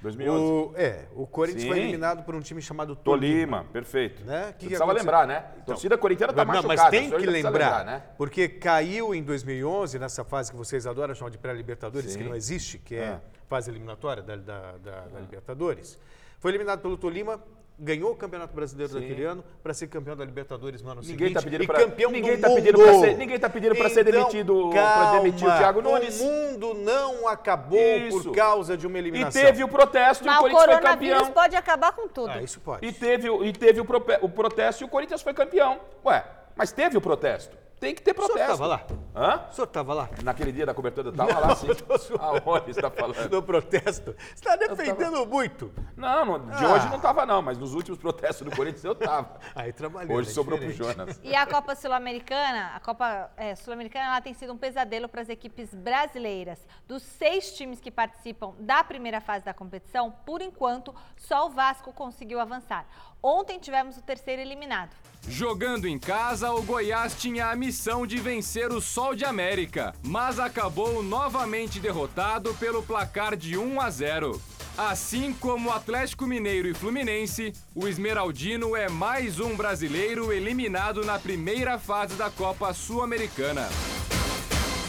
2011. 0.00 0.42
O, 0.44 0.72
é, 0.76 1.06
o 1.16 1.26
Corinthians 1.26 1.64
foi 1.64 1.76
Sim. 1.76 1.82
eliminado 1.82 2.22
por 2.24 2.34
um 2.34 2.40
time 2.40 2.60
chamado 2.60 2.94
Tolima, 2.94 3.64
perfeito. 3.72 4.22
Né? 4.24 4.48
Que 4.48 4.52
que 4.52 4.66
precisava 4.66 4.92
aconteceu? 4.92 5.10
lembrar, 5.12 5.26
né? 5.26 5.44
Então, 5.54 5.64
torcida 5.74 5.96
corintiana 5.96 6.30
está 6.32 6.44
Não, 6.44 6.52
machucada. 6.54 6.82
mas 6.82 6.90
tem 6.90 7.04
que 7.10 7.16
precisa 7.16 7.32
lembrar, 7.48 7.84
né? 7.86 8.02
porque 8.18 8.46
caiu 8.48 9.14
em 9.14 9.22
2011, 9.22 9.98
nessa 9.98 10.22
fase 10.22 10.50
que 10.50 10.56
vocês 10.58 10.86
adoram 10.86 11.14
chamar 11.14 11.30
de 11.30 11.38
pré-libertadores, 11.38 12.14
que 12.14 12.22
não 12.22 12.36
existe, 12.36 12.78
que 12.78 12.94
é 12.96 12.98
É. 12.98 13.20
fase 13.48 13.70
eliminatória 13.70 14.22
da, 14.22 14.36
da- 14.36 14.72
da- 14.82 15.00
da 15.06 15.20
Libertadores. 15.20 15.98
Foi 16.38 16.50
eliminado 16.50 16.80
pelo 16.80 16.96
Tolima, 16.96 17.42
ganhou 17.78 18.12
o 18.12 18.16
Campeonato 18.16 18.54
Brasileiro 18.54 18.92
Sim. 18.92 19.00
daquele 19.00 19.24
ano 19.24 19.44
para 19.62 19.74
ser 19.74 19.88
campeão 19.88 20.16
da 20.16 20.24
Libertadores 20.24 20.80
no 20.82 20.90
ano 20.90 21.00
Ninguém 21.00 21.16
seguinte 21.18 21.34
tá 21.34 21.42
pedindo 21.42 21.64
e 21.64 21.66
pra- 21.66 21.78
campeão 21.80 22.10
ninguém 22.10 22.36
do 22.36 22.40
tá 22.40 22.48
mundo. 22.48 22.56
pedindo 22.56 22.78
pra 22.78 22.94
ser- 23.00 23.16
ninguém 23.16 23.38
tá 23.40 23.48
pedindo 23.50 23.74
ser 23.74 24.00
Então, 24.08 24.12
demitido- 24.12 24.70
pra 24.70 24.80
calma, 24.82 25.20
demitir 25.20 25.48
o 25.48 25.50
Thiago 25.58 25.82
Nunes. 25.82 26.20
O 26.20 26.24
mundo 26.24 26.74
não 26.74 27.26
acabou 27.26 27.78
Isso. 27.80 28.22
por 28.24 28.34
causa 28.34 28.76
de 28.76 28.86
uma 28.86 28.96
E 28.96 29.00
eliminação. 29.00 29.42
teve 29.42 29.64
o 29.64 29.68
protesto 29.68 30.22
e 30.24 30.26
Mas 30.26 30.36
o 30.36 30.38
o 30.38 30.42
Corinthians 30.50 30.72
foi 30.72 30.82
campeão. 30.82 31.32
pode 31.32 31.56
acabar 31.56 31.92
com 31.92 32.06
tudo. 32.08 32.30
Ah, 32.30 32.42
isso 32.42 32.60
pode. 32.60 32.86
E 32.86 32.92
teve, 32.92 33.28
e 33.28 33.52
teve 33.52 33.80
o, 33.80 33.86
o 34.22 34.28
protesto 34.28 34.84
e 34.84 34.86
o 34.86 34.88
Corinthians 34.88 35.22
foi 35.22 35.34
campeão. 35.34 35.80
Ué, 36.04 36.24
mas 36.54 36.70
teve 36.70 36.96
o 36.96 37.00
protesto. 37.00 37.56
Tem 37.84 37.94
que 37.94 38.02
ter 38.02 38.12
O 38.12 38.14
senhor 38.14 38.28
protesto. 38.28 38.52
estava 38.52 38.66
lá? 38.66 38.86
Hã? 39.14 39.46
O 39.50 39.52
senhor 39.52 39.66
estava 39.66 39.94
lá? 39.94 40.08
Naquele 40.22 40.52
dia 40.52 40.64
da 40.66 40.72
cobertura 40.74 41.10
do 41.10 41.16
tava 41.16 41.38
lá, 41.38 41.54
sim. 41.54 41.68
tô. 41.74 41.94
Aonde 42.22 42.70
está 42.70 42.90
falando? 42.90 43.30
No 43.30 43.42
protesto. 43.42 44.14
Você 44.18 44.34
está 44.34 44.56
defendendo 44.56 45.26
muito. 45.26 45.72
Não, 45.96 46.24
no- 46.24 46.38
de 46.50 46.64
Ah. 46.64 46.68
hoje 46.74 46.88
não 46.88 46.98
tava 46.98 47.26
não, 47.26 47.42
mas 47.42 47.58
nos 47.58 47.74
últimos 47.74 47.98
protestos 47.98 48.48
do 48.48 48.56
Corinthians 48.56 48.84
eu 48.84 48.94
tava. 48.94 49.38
Aí 49.54 49.72
trabalhou. 49.72 50.16
Hoje 50.16 50.30
é 50.30 50.32
sobrou 50.32 50.58
pro 50.58 50.66
diferente. 50.66 50.96
Jonas. 50.96 51.20
E 51.22 51.34
a 51.36 51.46
Copa 51.46 51.74
Sul-Americana, 51.74 52.72
a 52.74 52.80
Copa 52.80 53.30
é, 53.36 53.54
Sul-Americana, 53.54 54.06
ela 54.06 54.20
tem 54.20 54.32
sido 54.34 54.52
um 54.52 54.56
pesadelo 54.58 55.08
para 55.08 55.20
as 55.20 55.28
equipes 55.28 55.74
brasileiras. 55.74 56.58
Dos 56.88 57.02
seis 57.02 57.52
times 57.52 57.80
que 57.80 57.90
participam 57.90 58.54
da 58.58 58.82
primeira 58.82 59.20
fase 59.20 59.44
da 59.44 59.52
competição, 59.54 60.10
por 60.24 60.40
enquanto, 60.40 60.94
só 61.16 61.46
o 61.46 61.50
Vasco 61.50 61.92
conseguiu 61.92 62.40
avançar. 62.40 62.86
Ontem 63.26 63.58
tivemos 63.58 63.96
o 63.96 64.02
terceiro 64.02 64.42
eliminado. 64.42 64.90
Jogando 65.26 65.88
em 65.88 65.98
casa, 65.98 66.52
o 66.52 66.60
Goiás 66.60 67.14
tinha 67.18 67.46
a 67.46 67.56
missão 67.56 68.06
de 68.06 68.18
vencer 68.18 68.70
o 68.70 68.82
Sol 68.82 69.14
de 69.14 69.24
América, 69.24 69.94
mas 70.02 70.38
acabou 70.38 71.02
novamente 71.02 71.80
derrotado 71.80 72.54
pelo 72.56 72.82
placar 72.82 73.34
de 73.34 73.56
1 73.56 73.80
a 73.80 73.88
0. 73.88 74.42
Assim 74.76 75.32
como 75.32 75.70
o 75.70 75.72
Atlético 75.72 76.26
Mineiro 76.26 76.68
e 76.68 76.74
Fluminense, 76.74 77.54
o 77.74 77.88
Esmeraldino 77.88 78.76
é 78.76 78.90
mais 78.90 79.40
um 79.40 79.56
brasileiro 79.56 80.30
eliminado 80.30 81.02
na 81.02 81.18
primeira 81.18 81.78
fase 81.78 82.16
da 82.16 82.28
Copa 82.28 82.74
Sul-Americana. 82.74 83.66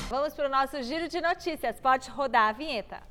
Vamos 0.09 0.33
para 0.33 0.47
o 0.47 0.51
nosso 0.51 0.83
giro 0.83 1.07
de 1.07 1.21
notícias. 1.21 1.79
Pode 1.79 2.09
rodar 2.09 2.49
a 2.49 2.51
vinheta. 2.51 3.01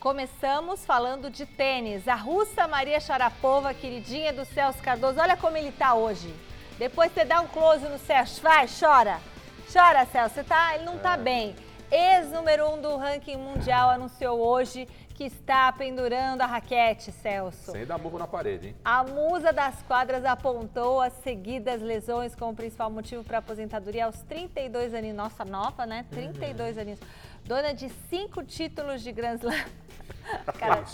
Começamos 0.00 0.86
falando 0.86 1.28
de 1.28 1.44
tênis. 1.44 2.08
A 2.08 2.14
russa 2.14 2.66
Maria 2.66 2.98
Sharapova, 2.98 3.74
queridinha 3.74 4.32
do 4.32 4.46
Celso 4.46 4.82
Cardoso, 4.82 5.20
olha 5.20 5.36
como 5.36 5.58
ele 5.58 5.70
tá 5.70 5.92
hoje. 5.92 6.34
Depois 6.78 7.12
você 7.12 7.22
dá 7.22 7.42
um 7.42 7.46
close 7.46 7.86
no 7.86 7.98
Celso, 7.98 8.40
vai, 8.40 8.66
chora. 8.66 9.20
Chora, 9.70 10.06
Celso, 10.06 10.36
você 10.36 10.42
tá, 10.42 10.74
ele 10.74 10.84
não 10.84 10.96
tá 10.96 11.18
bem. 11.18 11.54
Ex-número 11.90 12.70
um 12.70 12.80
do 12.80 12.96
ranking 12.96 13.36
mundial 13.36 13.90
anunciou 13.92 14.38
hoje 14.38 14.88
que 15.14 15.24
está 15.24 15.70
pendurando 15.70 16.40
a 16.40 16.46
raquete, 16.46 17.12
Celso. 17.12 17.72
Sem 17.72 17.84
dar 17.84 17.98
burro 17.98 18.18
na 18.18 18.26
parede, 18.26 18.68
hein? 18.68 18.76
A 18.82 19.04
musa 19.04 19.52
das 19.52 19.82
quadras 19.82 20.24
apontou 20.24 21.02
as 21.02 21.12
seguidas 21.22 21.82
lesões 21.82 22.34
como 22.34 22.56
principal 22.56 22.88
motivo 22.88 23.22
para 23.22 23.36
a 23.36 23.40
aposentadoria 23.40 24.06
aos 24.06 24.22
32 24.22 24.94
aninhos. 24.94 25.16
Nossa, 25.18 25.44
nova, 25.44 25.84
né? 25.84 26.06
32 26.10 26.78
aninhos. 26.78 27.00
Dona 27.44 27.74
de 27.74 27.90
cinco 28.08 28.42
títulos 28.42 29.02
de 29.02 29.12
Grand 29.12 29.36
Slam. 29.36 29.66
Cara, 30.58 30.84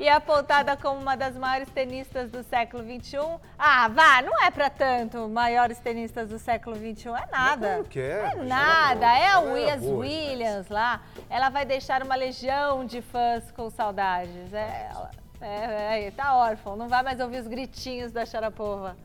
e 0.00 0.08
apontada 0.08 0.76
como 0.76 1.00
uma 1.00 1.16
das 1.16 1.36
maiores 1.36 1.68
tenistas 1.70 2.30
do 2.30 2.42
século 2.42 2.82
XXI. 2.82 3.18
Ah, 3.58 3.88
vá, 3.88 4.22
não 4.22 4.42
é 4.42 4.50
para 4.50 4.68
tanto 4.68 5.28
maiores 5.28 5.78
tenistas 5.78 6.28
do 6.28 6.38
século 6.38 6.76
XXI. 6.76 7.08
É 7.08 7.26
nada. 7.30 7.68
claro 7.68 7.84
que 7.84 8.00
é, 8.00 8.32
É 8.32 8.34
nada. 8.36 9.06
É 9.06 9.26
a 9.26 9.40
ela 9.40 9.58
era 9.70 9.80
Williams 9.80 10.68
lá. 10.68 11.02
Ela 11.30 11.48
vai 11.48 11.64
deixar 11.64 12.02
uma 12.02 12.14
legião 12.14 12.84
de 12.84 13.00
fãs 13.00 13.50
com 13.52 13.70
saudades. 13.70 14.52
É, 14.52 14.88
ela, 14.90 15.10
é, 15.40 16.06
é, 16.06 16.10
tá 16.10 16.36
órfão. 16.36 16.76
Não 16.76 16.88
vai 16.88 17.02
mais 17.02 17.20
ouvir 17.20 17.40
os 17.40 17.46
gritinhos 17.46 18.12
da 18.12 18.26
Sharapova. 18.26 18.96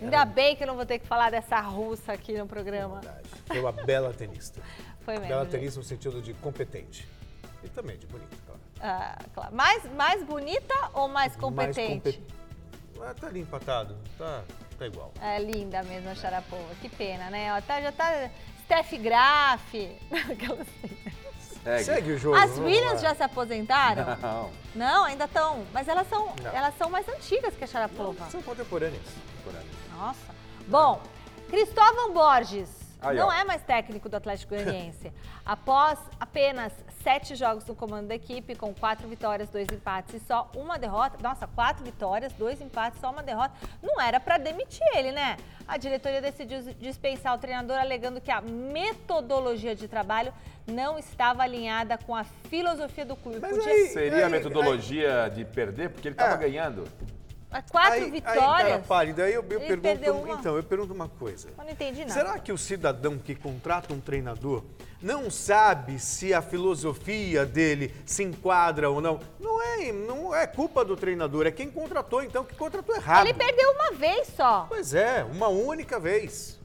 Ainda 0.00 0.24
bem 0.26 0.54
que 0.54 0.62
eu 0.62 0.66
não 0.66 0.76
vou 0.76 0.84
ter 0.84 0.98
que 0.98 1.06
falar 1.06 1.30
dessa 1.30 1.58
russa 1.60 2.12
aqui 2.12 2.36
no 2.36 2.46
programa. 2.46 3.00
Verdade. 3.00 3.28
Foi 3.46 3.60
uma 3.60 3.72
bela 3.72 4.12
tenista. 4.12 4.60
Foi 5.00 5.14
mesmo. 5.14 5.28
Bela 5.28 5.44
gente. 5.44 5.52
tenista 5.52 5.80
no 5.80 5.84
sentido 5.84 6.20
de 6.20 6.34
competente. 6.34 7.08
E 7.64 7.68
também 7.68 7.96
de 7.96 8.06
bonita. 8.06 8.36
Ah, 8.80 9.18
claro. 9.34 9.54
mais, 9.54 9.84
mais 9.94 10.22
bonita 10.22 10.74
ou 10.92 11.08
mais 11.08 11.34
competente? 11.36 12.04
Mais 12.04 12.16
compet... 12.16 12.22
ah, 13.02 13.14
tá 13.18 13.26
ali 13.28 13.40
empatado. 13.40 13.96
Tá, 14.18 14.42
tá 14.78 14.86
igual. 14.86 15.12
É 15.20 15.38
linda 15.38 15.82
mesmo 15.82 16.10
a 16.10 16.14
Sharapova. 16.14 16.74
Que 16.80 16.88
pena, 16.88 17.30
né? 17.30 17.54
Ó, 17.56 17.60
tá, 17.62 17.80
já 17.80 17.92
tá 17.92 18.30
Steph 18.64 18.92
Graf. 19.00 19.72
Segue. 21.62 21.84
Segue 21.84 22.12
o 22.12 22.18
jogo. 22.18 22.36
As 22.36 22.58
Williams 22.58 23.00
já 23.00 23.12
se 23.14 23.24
aposentaram? 23.24 24.16
Não. 24.22 24.50
Não, 24.74 25.04
ainda 25.04 25.24
estão. 25.24 25.66
Mas 25.72 25.88
elas 25.88 26.08
são, 26.08 26.32
Não. 26.40 26.52
elas 26.52 26.76
são 26.78 26.88
mais 26.88 27.08
antigas 27.08 27.54
que 27.56 27.64
a 27.64 27.66
Sharapova. 27.66 28.30
São 28.30 28.40
contemporâneas. 28.40 29.02
Nossa. 29.96 30.34
Bom, 30.68 31.00
Cristóvão 31.48 32.12
Borges 32.12 32.68
Aí, 33.10 33.16
não 33.16 33.28
ó. 33.28 33.32
é 33.32 33.44
mais 33.44 33.62
técnico 33.62 34.08
do 34.08 34.16
Atlético 34.16 34.54
Goianiense. 34.54 35.12
Após 35.44 35.98
apenas 36.18 36.72
sete 37.02 37.34
jogos 37.34 37.64
no 37.66 37.74
comando 37.74 38.08
da 38.08 38.14
equipe, 38.14 38.54
com 38.54 38.74
quatro 38.74 39.06
vitórias, 39.08 39.48
dois 39.48 39.66
empates 39.72 40.14
e 40.14 40.20
só 40.26 40.50
uma 40.56 40.78
derrota. 40.78 41.16
Nossa, 41.22 41.46
quatro 41.46 41.84
vitórias, 41.84 42.32
dois 42.32 42.60
empates, 42.60 43.00
só 43.00 43.10
uma 43.10 43.22
derrota. 43.22 43.54
Não 43.82 44.00
era 44.00 44.18
para 44.18 44.38
demitir 44.38 44.84
ele, 44.94 45.12
né? 45.12 45.36
A 45.68 45.76
diretoria 45.76 46.20
decidiu 46.20 46.62
dispensar 46.80 47.34
o 47.34 47.38
treinador, 47.38 47.76
alegando 47.78 48.20
que 48.20 48.30
a 48.30 48.40
metodologia 48.40 49.74
de 49.74 49.86
trabalho 49.88 50.32
não 50.66 50.98
estava 50.98 51.42
alinhada 51.42 51.96
com 51.98 52.14
a 52.14 52.24
filosofia 52.24 53.04
do 53.04 53.14
clube. 53.16 53.38
Mas 53.40 53.56
Podia 53.56 53.72
aí- 53.72 53.86
Seria 53.88 54.22
a 54.22 54.26
Aí- 54.26 54.32
metodologia 54.32 55.30
de 55.34 55.44
perder, 55.44 55.90
porque 55.90 56.08
ele 56.08 56.14
estava 56.14 56.34
É. 56.34 56.38
ganhando. 56.38 56.84
Quatro 57.70 57.92
Aí- 57.92 58.02
Aí, 58.04 58.10
vitórias. 58.10 58.42
cara, 58.42 58.78
pare, 58.80 59.12
daí 59.12 59.32
eu, 59.32 59.44
eu 59.48 59.60
Ele 59.60 59.76
perdeu 59.76 59.96
pergunto. 60.14 60.24
uma. 60.30 60.34
Então, 60.40 60.56
eu 60.56 60.62
pergunto 60.62 60.92
uma 60.92 61.08
coisa. 61.08 61.48
Eu 61.56 61.64
não 61.64 61.70
entendi 61.70 62.00
nada. 62.00 62.12
Será 62.12 62.38
que 62.38 62.52
o 62.52 62.58
cidadão 62.58 63.18
que 63.18 63.34
contrata 63.34 63.94
um 63.94 64.00
treinador 64.00 64.64
não 65.00 65.30
sabe 65.30 65.98
se 65.98 66.34
a 66.34 66.42
filosofia 66.42 67.46
dele 67.46 67.94
se 68.04 68.22
enquadra 68.24 68.90
ou 68.90 69.00
não? 69.00 69.20
Não 69.40 69.62
é, 69.62 69.92
não 69.92 70.34
é 70.34 70.46
culpa 70.46 70.84
do 70.84 70.96
treinador, 70.96 71.46
é 71.46 71.50
quem 71.50 71.70
contratou, 71.70 72.22
então, 72.22 72.44
que 72.44 72.54
contratou 72.54 72.94
errado. 72.94 73.26
Ele 73.26 73.34
perdeu 73.34 73.70
uma 73.72 73.92
vez 73.92 74.28
só. 74.36 74.66
Pois 74.68 74.92
é, 74.92 75.24
uma 75.24 75.48
única 75.48 75.98
vez. 76.00 76.58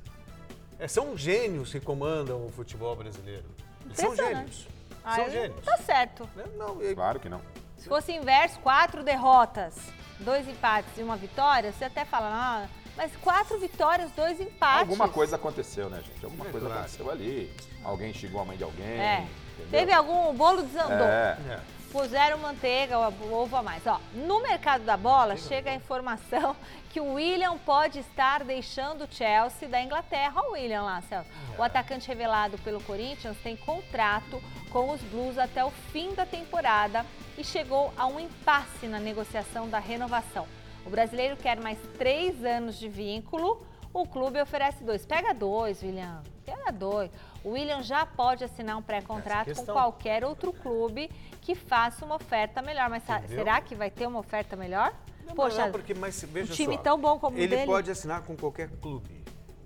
É, 0.79 0.87
são 0.87 1.15
gênios 1.15 1.71
que 1.71 1.79
comandam 1.79 2.43
o 2.45 2.49
futebol 2.49 2.95
brasileiro. 2.95 3.45
São 3.93 4.15
gênios. 4.15 4.67
Aí 5.03 5.15
são 5.15 5.25
não 5.25 5.31
gênios. 5.31 5.65
tá 5.65 5.77
certo. 5.77 6.27
Né? 6.35 6.43
Não, 6.57 6.81
eu- 6.81 6.95
Claro 6.95 7.19
que 7.19 7.29
não. 7.29 7.41
Se 7.77 7.87
fosse 7.87 8.11
inverso, 8.11 8.59
quatro 8.59 9.03
derrotas, 9.03 9.75
dois 10.21 10.47
empates 10.47 10.91
e 10.97 11.03
uma 11.03 11.15
vitória, 11.17 11.71
você 11.71 11.85
até 11.85 12.05
fala, 12.05 12.27
ah, 12.31 12.67
mas 12.95 13.11
quatro 13.21 13.57
vitórias, 13.59 14.11
dois 14.11 14.39
empates. 14.39 14.81
Alguma 14.81 15.09
coisa 15.09 15.35
aconteceu, 15.35 15.89
né, 15.89 16.01
gente? 16.05 16.23
Alguma 16.23 16.47
É 16.47 16.51
coisa 16.51 16.67
aconteceu 16.67 17.09
ali. 17.09 17.53
Alguém 17.83 18.13
xingou 18.13 18.41
a 18.41 18.45
mãe 18.45 18.57
de 18.57 18.63
alguém. 18.63 18.85
É. 18.85 19.25
entendeu? 19.53 19.79
Teve 19.79 19.93
algum 19.93 20.29
o 20.29 20.33
bolo 20.33 20.63
desandou. 20.63 21.07
É. 21.07 21.37
É. 21.49 21.59
Puseram 21.91 22.37
manteiga, 22.37 22.97
o 22.97 23.33
ovo 23.33 23.57
a 23.57 23.61
mais. 23.61 23.85
Ó, 23.85 23.99
no 24.13 24.41
mercado 24.41 24.85
da 24.85 24.95
bola 24.95 25.35
chega 25.35 25.71
a 25.71 25.75
informação 25.75 26.55
que 26.89 27.01
o 27.01 27.15
William 27.15 27.57
pode 27.57 27.99
estar 27.99 28.45
deixando 28.45 29.03
o 29.03 29.07
Chelsea 29.11 29.67
da 29.67 29.81
Inglaterra. 29.81 30.33
Olha 30.37 30.49
o 30.49 30.51
William 30.53 30.83
lá, 30.83 31.01
Celso. 31.01 31.29
O 31.57 31.61
atacante 31.61 32.07
revelado 32.07 32.57
pelo 32.59 32.81
Corinthians 32.83 33.35
tem 33.43 33.57
contrato 33.57 34.41
com 34.69 34.89
os 34.89 35.01
Blues 35.01 35.37
até 35.37 35.65
o 35.65 35.71
fim 35.91 36.13
da 36.13 36.25
temporada 36.25 37.05
e 37.37 37.43
chegou 37.43 37.93
a 37.97 38.07
um 38.07 38.21
impasse 38.21 38.87
na 38.87 38.99
negociação 38.99 39.67
da 39.69 39.79
renovação. 39.79 40.47
O 40.85 40.89
brasileiro 40.89 41.35
quer 41.35 41.59
mais 41.59 41.77
três 41.97 42.43
anos 42.45 42.79
de 42.79 42.87
vínculo. 42.87 43.65
O 43.93 44.07
clube 44.07 44.41
oferece 44.41 44.81
dois. 44.83 45.05
Pega 45.05 45.33
dois, 45.33 45.83
William. 45.83 46.23
Pega 46.71 46.73
dois. 46.73 47.11
O 47.43 47.51
William 47.51 47.81
já 47.83 48.05
pode 48.05 48.43
assinar 48.43 48.77
um 48.77 48.81
pré-contrato 48.81 49.53
com 49.53 49.65
qualquer 49.65 50.23
outro 50.23 50.53
clube 50.53 51.09
que 51.41 51.55
faça 51.55 52.05
uma 52.05 52.15
oferta 52.15 52.61
melhor. 52.61 52.89
Mas 52.89 53.03
Entendeu? 53.03 53.37
será 53.37 53.61
que 53.61 53.75
vai 53.75 53.91
ter 53.91 54.07
uma 54.07 54.19
oferta 54.19 54.55
melhor? 54.55 54.93
Não, 55.25 55.35
Poxa, 55.35 55.65
não, 55.65 55.71
porque, 55.71 55.93
mas 55.93 56.23
veja 56.23 56.51
um 56.51 56.55
time 56.55 56.75
só, 56.75 56.81
tão 56.81 56.99
bom 56.99 57.19
como 57.19 57.37
o 57.37 57.39
ele 57.39 57.55
dele. 57.55 57.65
pode 57.65 57.91
assinar 57.91 58.23
com 58.23 58.35
qualquer 58.35 58.69
clube. 58.81 59.23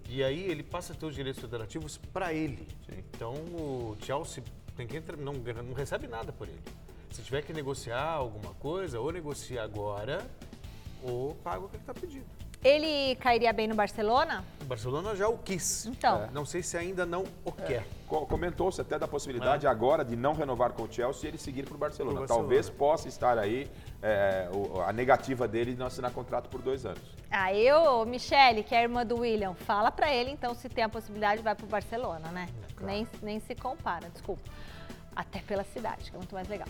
E 0.08 0.24
aí 0.24 0.44
ele 0.50 0.64
passa 0.64 0.94
a 0.94 0.96
ter 0.96 1.06
os 1.06 1.16
direitos 1.16 1.42
federativos 1.42 1.98
para 1.98 2.34
ele. 2.34 2.68
Então 2.90 3.34
o 3.34 3.98
Chelsea 4.02 4.44
tem 4.76 4.86
que 4.86 4.98
entrar, 4.98 5.18
não, 5.18 5.34
não 5.34 5.74
recebe 5.74 6.08
nada 6.08 6.32
por 6.32 6.48
ele. 6.48 6.62
Se 7.12 7.22
tiver 7.22 7.42
que 7.42 7.54
negociar 7.54 8.04
alguma 8.04 8.54
coisa, 8.56 9.00
ou 9.00 9.12
negocia 9.12 9.64
agora, 9.64 10.26
ou 11.02 11.34
paga 11.36 11.66
o 11.66 11.70
que 11.70 11.78
ele 11.78 11.84
está 11.84 11.94
pedindo. 11.94 12.26
Ele 12.66 13.16
cairia 13.18 13.54
bem 13.54 13.68
no 13.68 13.76
Barcelona? 13.76 14.44
O 14.62 14.66
Barcelona 14.66 15.16
já 15.16 15.28
o 15.30 15.38
quis. 15.38 15.86
Então. 15.86 16.28
Não 16.34 16.44
sei 16.46 16.64
se 16.64 16.76
ainda 16.76 17.06
não 17.06 17.24
o 17.44 17.52
quer. 17.52 17.86
Co- 18.08 18.26
Comentou-se 18.26 18.82
até 18.82 18.98
da 18.98 19.08
possibilidade 19.08 19.68
agora 19.68 20.04
de 20.04 20.16
não 20.16 20.34
renovar 20.34 20.72
com 20.74 20.84
o 20.84 20.92
Chelsea 20.92 21.26
e 21.26 21.28
ele 21.32 21.38
seguir 21.38 21.64
para 21.64 21.76
o 21.76 21.78
Barcelona. 21.78 22.14
Pro 22.14 22.20
Barcelona. 22.22 22.44
Talvez 22.48 22.70
possa 22.70 23.08
estar 23.08 23.38
aí 23.38 23.70
é, 24.02 24.50
o- 24.52 24.82
a 24.82 24.92
negativa 24.92 25.48
dele 25.48 25.74
de 25.74 25.80
não 25.80 25.86
assinar 25.86 26.12
contrato 26.12 26.50
por 26.50 26.62
dois 26.62 26.86
anos. 26.86 27.02
Ah, 27.30 27.54
eu, 27.54 28.04
Michele, 28.06 28.64
que 28.64 28.74
é 28.74 28.80
a 28.80 28.82
irmã 28.84 29.06
do 29.06 29.20
William, 29.20 29.54
fala 29.54 29.92
pra 29.92 30.12
ele 30.14 30.32
então 30.32 30.54
se 30.56 30.68
tem 30.70 30.84
a 30.84 30.90
possibilidade 30.90 31.42
vai 31.44 31.54
pro 31.54 31.68
Barcelona, 31.68 32.30
né? 32.32 32.48
Nem, 32.82 33.08
nem 33.22 33.40
se 33.40 33.54
compara, 33.56 34.10
desculpa. 34.10 34.42
Até 35.16 35.40
pela 35.40 35.64
cidade, 35.64 36.10
que 36.10 36.16
é 36.16 36.20
muito 36.20 36.34
mais 36.36 36.48
legal. 36.48 36.68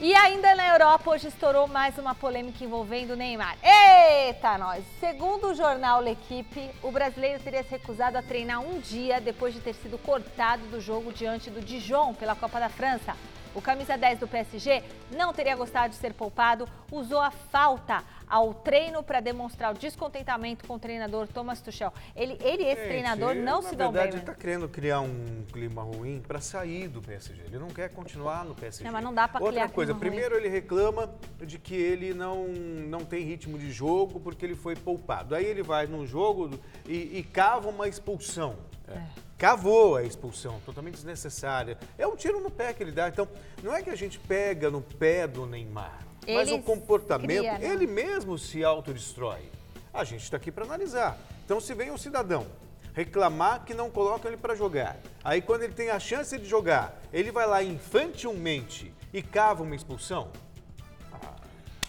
E 0.00 0.12
ainda 0.12 0.56
na 0.56 0.70
Europa, 0.70 1.12
hoje 1.12 1.28
estourou 1.28 1.68
mais 1.68 1.96
uma 1.98 2.16
polêmica 2.16 2.64
envolvendo 2.64 3.12
o 3.12 3.16
Neymar. 3.16 3.56
Eita, 3.62 4.58
nós! 4.58 4.84
Segundo 4.98 5.50
o 5.50 5.54
jornal 5.54 6.00
L'Equipe, 6.00 6.68
o 6.82 6.90
brasileiro 6.90 7.40
teria 7.40 7.62
se 7.62 7.70
recusado 7.70 8.18
a 8.18 8.22
treinar 8.22 8.60
um 8.60 8.80
dia 8.80 9.20
depois 9.20 9.54
de 9.54 9.60
ter 9.60 9.72
sido 9.72 9.96
cortado 9.98 10.66
do 10.66 10.80
jogo 10.80 11.12
diante 11.12 11.48
do 11.48 11.60
Dijon 11.60 12.12
pela 12.12 12.34
Copa 12.34 12.58
da 12.58 12.68
França. 12.68 13.14
O 13.54 13.62
camisa 13.62 13.96
10 13.96 14.18
do 14.18 14.26
PSG 14.26 14.82
não 15.12 15.32
teria 15.32 15.54
gostado 15.54 15.90
de 15.90 15.94
ser 15.94 16.12
poupado, 16.12 16.68
usou 16.90 17.20
a 17.20 17.30
falta 17.30 18.02
ao 18.28 18.54
treino 18.54 19.02
para 19.02 19.20
demonstrar 19.20 19.74
o 19.74 19.78
descontentamento 19.78 20.66
com 20.66 20.74
o 20.74 20.78
treinador 20.78 21.28
Thomas 21.28 21.60
Tuchel. 21.60 21.92
Ele, 22.14 22.36
ele 22.42 22.64
esse 22.64 22.76
Gente, 22.82 22.88
treinador, 22.88 23.34
não 23.34 23.62
na 23.62 23.68
se 23.68 23.76
dão 23.76 23.92
verdade, 23.92 24.12
bem. 24.12 24.20
ele 24.20 24.22
está 24.22 24.34
querendo 24.34 24.68
criar 24.68 25.00
um 25.00 25.44
clima 25.52 25.82
ruim 25.82 26.22
para 26.26 26.40
sair 26.40 26.88
do 26.88 27.00
PSG. 27.00 27.42
Ele 27.46 27.58
não 27.58 27.68
quer 27.68 27.90
continuar 27.90 28.44
no 28.44 28.54
PSG. 28.54 28.84
Não, 28.84 28.92
mas 28.92 29.04
não 29.04 29.14
dá 29.14 29.28
pra 29.28 29.40
Outra 29.40 29.52
criar 29.52 29.68
coisa, 29.70 29.92
clima 29.92 30.00
ruim. 30.00 30.10
primeiro 30.10 30.36
ele 30.36 30.48
reclama 30.48 31.12
de 31.40 31.58
que 31.58 31.74
ele 31.74 32.14
não, 32.14 32.46
não 32.48 33.04
tem 33.04 33.24
ritmo 33.24 33.58
de 33.58 33.70
jogo 33.70 34.20
porque 34.20 34.44
ele 34.44 34.54
foi 34.56 34.74
poupado. 34.76 35.34
Aí 35.34 35.44
ele 35.44 35.62
vai 35.62 35.86
num 35.86 36.06
jogo 36.06 36.50
e, 36.86 37.18
e 37.18 37.22
cava 37.22 37.68
uma 37.68 37.88
expulsão. 37.88 38.56
É. 38.88 39.00
Cavou 39.38 39.96
a 39.96 40.02
expulsão, 40.02 40.60
totalmente 40.64 40.94
desnecessária. 40.94 41.76
É 41.98 42.06
um 42.06 42.14
tiro 42.16 42.40
no 42.40 42.50
pé 42.50 42.72
que 42.72 42.82
ele 42.82 42.92
dá. 42.92 43.08
Então, 43.08 43.28
não 43.62 43.74
é 43.74 43.82
que 43.82 43.90
a 43.90 43.96
gente 43.96 44.18
pega 44.18 44.70
no 44.70 44.80
pé 44.80 45.26
do 45.26 45.44
Neymar, 45.46 45.98
mas 46.32 46.50
o 46.50 46.58
comportamento, 46.60 47.38
cria, 47.38 47.58
né? 47.58 47.66
ele 47.66 47.86
mesmo 47.86 48.38
se 48.38 48.64
autodestrói. 48.64 49.50
A 49.92 50.04
gente 50.04 50.22
está 50.22 50.36
aqui 50.36 50.50
para 50.50 50.64
analisar. 50.64 51.18
Então, 51.44 51.60
se 51.60 51.74
vem 51.74 51.90
um 51.90 51.98
cidadão 51.98 52.46
reclamar 52.94 53.64
que 53.64 53.74
não 53.74 53.90
colocam 53.90 54.30
ele 54.30 54.40
para 54.40 54.54
jogar, 54.54 54.96
aí 55.22 55.42
quando 55.42 55.62
ele 55.62 55.74
tem 55.74 55.90
a 55.90 55.98
chance 55.98 56.38
de 56.38 56.46
jogar, 56.46 57.00
ele 57.12 57.30
vai 57.32 57.46
lá 57.46 57.62
infantilmente 57.62 58.94
e 59.12 59.20
cava 59.22 59.62
uma 59.62 59.74
expulsão, 59.74 60.30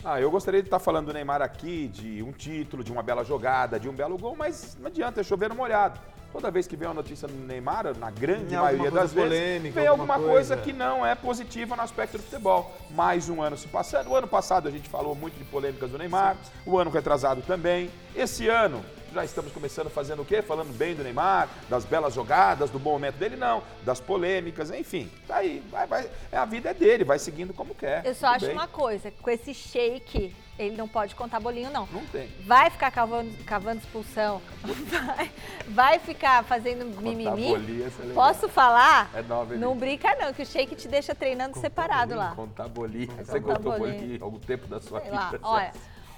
Ah, 0.03 0.21
eu 0.21 0.29
gostaria 0.29 0.61
de 0.61 0.67
estar 0.67 0.77
falando 0.77 1.07
do 1.07 1.13
Neymar 1.13 1.41
aqui, 1.41 1.87
de 1.87 2.21
um 2.21 2.31
título, 2.31 2.83
de 2.83 2.91
uma 2.91 3.01
bela 3.01 3.23
jogada, 3.23 3.79
de 3.79 3.89
um 3.89 3.93
belo 3.93 4.19
gol, 4.19 4.35
mas 4.35 4.77
não 4.79 4.85
adianta, 4.85 5.21
é 5.21 5.23
chover 5.23 5.49
no 5.49 5.55
molhado. 5.55 5.99
Toda 6.35 6.51
vez 6.51 6.67
que 6.67 6.75
vem 6.75 6.85
uma 6.85 6.95
notícia 6.95 7.29
do 7.29 7.33
Neymar, 7.33 7.97
na 7.97 8.11
grande 8.11 8.53
maioria 8.57 8.91
das 8.91 9.13
vezes, 9.13 9.73
vem 9.73 9.87
alguma 9.87 10.15
alguma 10.15 10.33
coisa. 10.33 10.57
coisa. 10.57 10.57
que 10.57 10.73
não 10.73 11.05
é 11.05 11.15
positiva 11.15 11.77
no 11.77 11.81
aspecto 11.81 12.17
do 12.17 12.23
futebol. 12.23 12.75
Mais 12.91 13.29
um 13.29 13.41
ano 13.41 13.55
se 13.55 13.69
passando. 13.69 14.09
O 14.09 14.15
ano 14.17 14.27
passado 14.27 14.67
a 14.67 14.71
gente 14.71 14.89
falou 14.89 15.15
muito 15.15 15.37
de 15.37 15.45
polêmicas 15.45 15.89
do 15.89 15.97
Neymar, 15.97 16.35
o 16.65 16.77
ano 16.77 16.91
retrasado 16.91 17.41
também. 17.43 17.89
Esse 18.13 18.49
ano 18.49 18.83
já 19.13 19.23
estamos 19.23 19.49
começando 19.53 19.89
fazendo 19.89 20.23
o 20.23 20.25
quê? 20.25 20.41
Falando 20.41 20.77
bem 20.77 20.93
do 20.93 21.03
Neymar, 21.03 21.47
das 21.69 21.85
belas 21.85 22.13
jogadas, 22.13 22.69
do 22.69 22.79
bom 22.79 22.91
momento 22.91 23.15
dele, 23.15 23.37
não, 23.37 23.63
das 23.85 24.01
polêmicas, 24.01 24.69
enfim. 24.71 25.09
Tá 25.25 25.37
aí, 25.37 25.63
vai, 25.71 25.87
vai, 25.87 26.09
a 26.33 26.43
vida 26.43 26.71
é 26.71 26.73
dele, 26.73 27.05
vai 27.05 27.17
seguindo 27.17 27.53
como 27.53 27.73
quer. 27.73 28.05
Eu 28.05 28.13
só 28.13 28.27
tudo 28.27 28.35
acho 28.35 28.45
bem. 28.47 28.55
uma 28.55 28.67
coisa, 28.67 29.09
com 29.09 29.29
esse 29.29 29.53
shake, 29.53 30.35
ele 30.57 30.75
não 30.77 30.87
pode 30.87 31.13
contar 31.15 31.39
bolinho, 31.39 31.69
não. 31.69 31.87
Não 31.91 32.05
tem. 32.05 32.29
Vai 32.45 32.69
ficar 32.69 32.89
cavando, 32.91 33.31
cavando 33.45 33.79
expulsão, 33.79 34.41
vai, 34.63 35.31
vai 35.67 35.99
ficar 35.99 36.43
fazendo 36.43 36.85
mimimi. 37.01 37.49
bolinha, 37.49 37.87
essa 37.87 38.03
é. 38.03 38.13
Posso 38.13 38.47
falar? 38.47 39.09
É 39.13 39.21
nova, 39.21 39.53
hein, 39.53 39.59
Não 39.59 39.75
brinca 39.75 40.15
não, 40.15 40.33
que 40.33 40.41
o 40.41 40.45
shake 40.45 40.75
te 40.75 40.87
deixa 40.87 41.13
treinando 41.13 41.57
separado 41.59 42.15
lá. 42.15 42.33
Contar 42.35 42.67
bolinha. 42.69 43.07
Você 43.23 43.39
Contar 43.39 43.57
contou 43.57 43.77
bolinha. 43.77 43.99
bolinha 43.99 44.19
algum 44.21 44.39
tempo 44.39 44.67
da 44.67 44.79
sua 44.79 45.01
Sei 45.01 45.09
vida. 45.11 45.21
lá, 45.21 45.39
olha, 45.43 45.71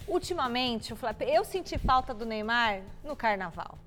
ultimamente, 0.07 0.93
eu 1.27 1.43
senti 1.43 1.77
falta 1.77 2.13
do 2.13 2.25
Neymar 2.25 2.81
no 3.03 3.15
carnaval. 3.15 3.77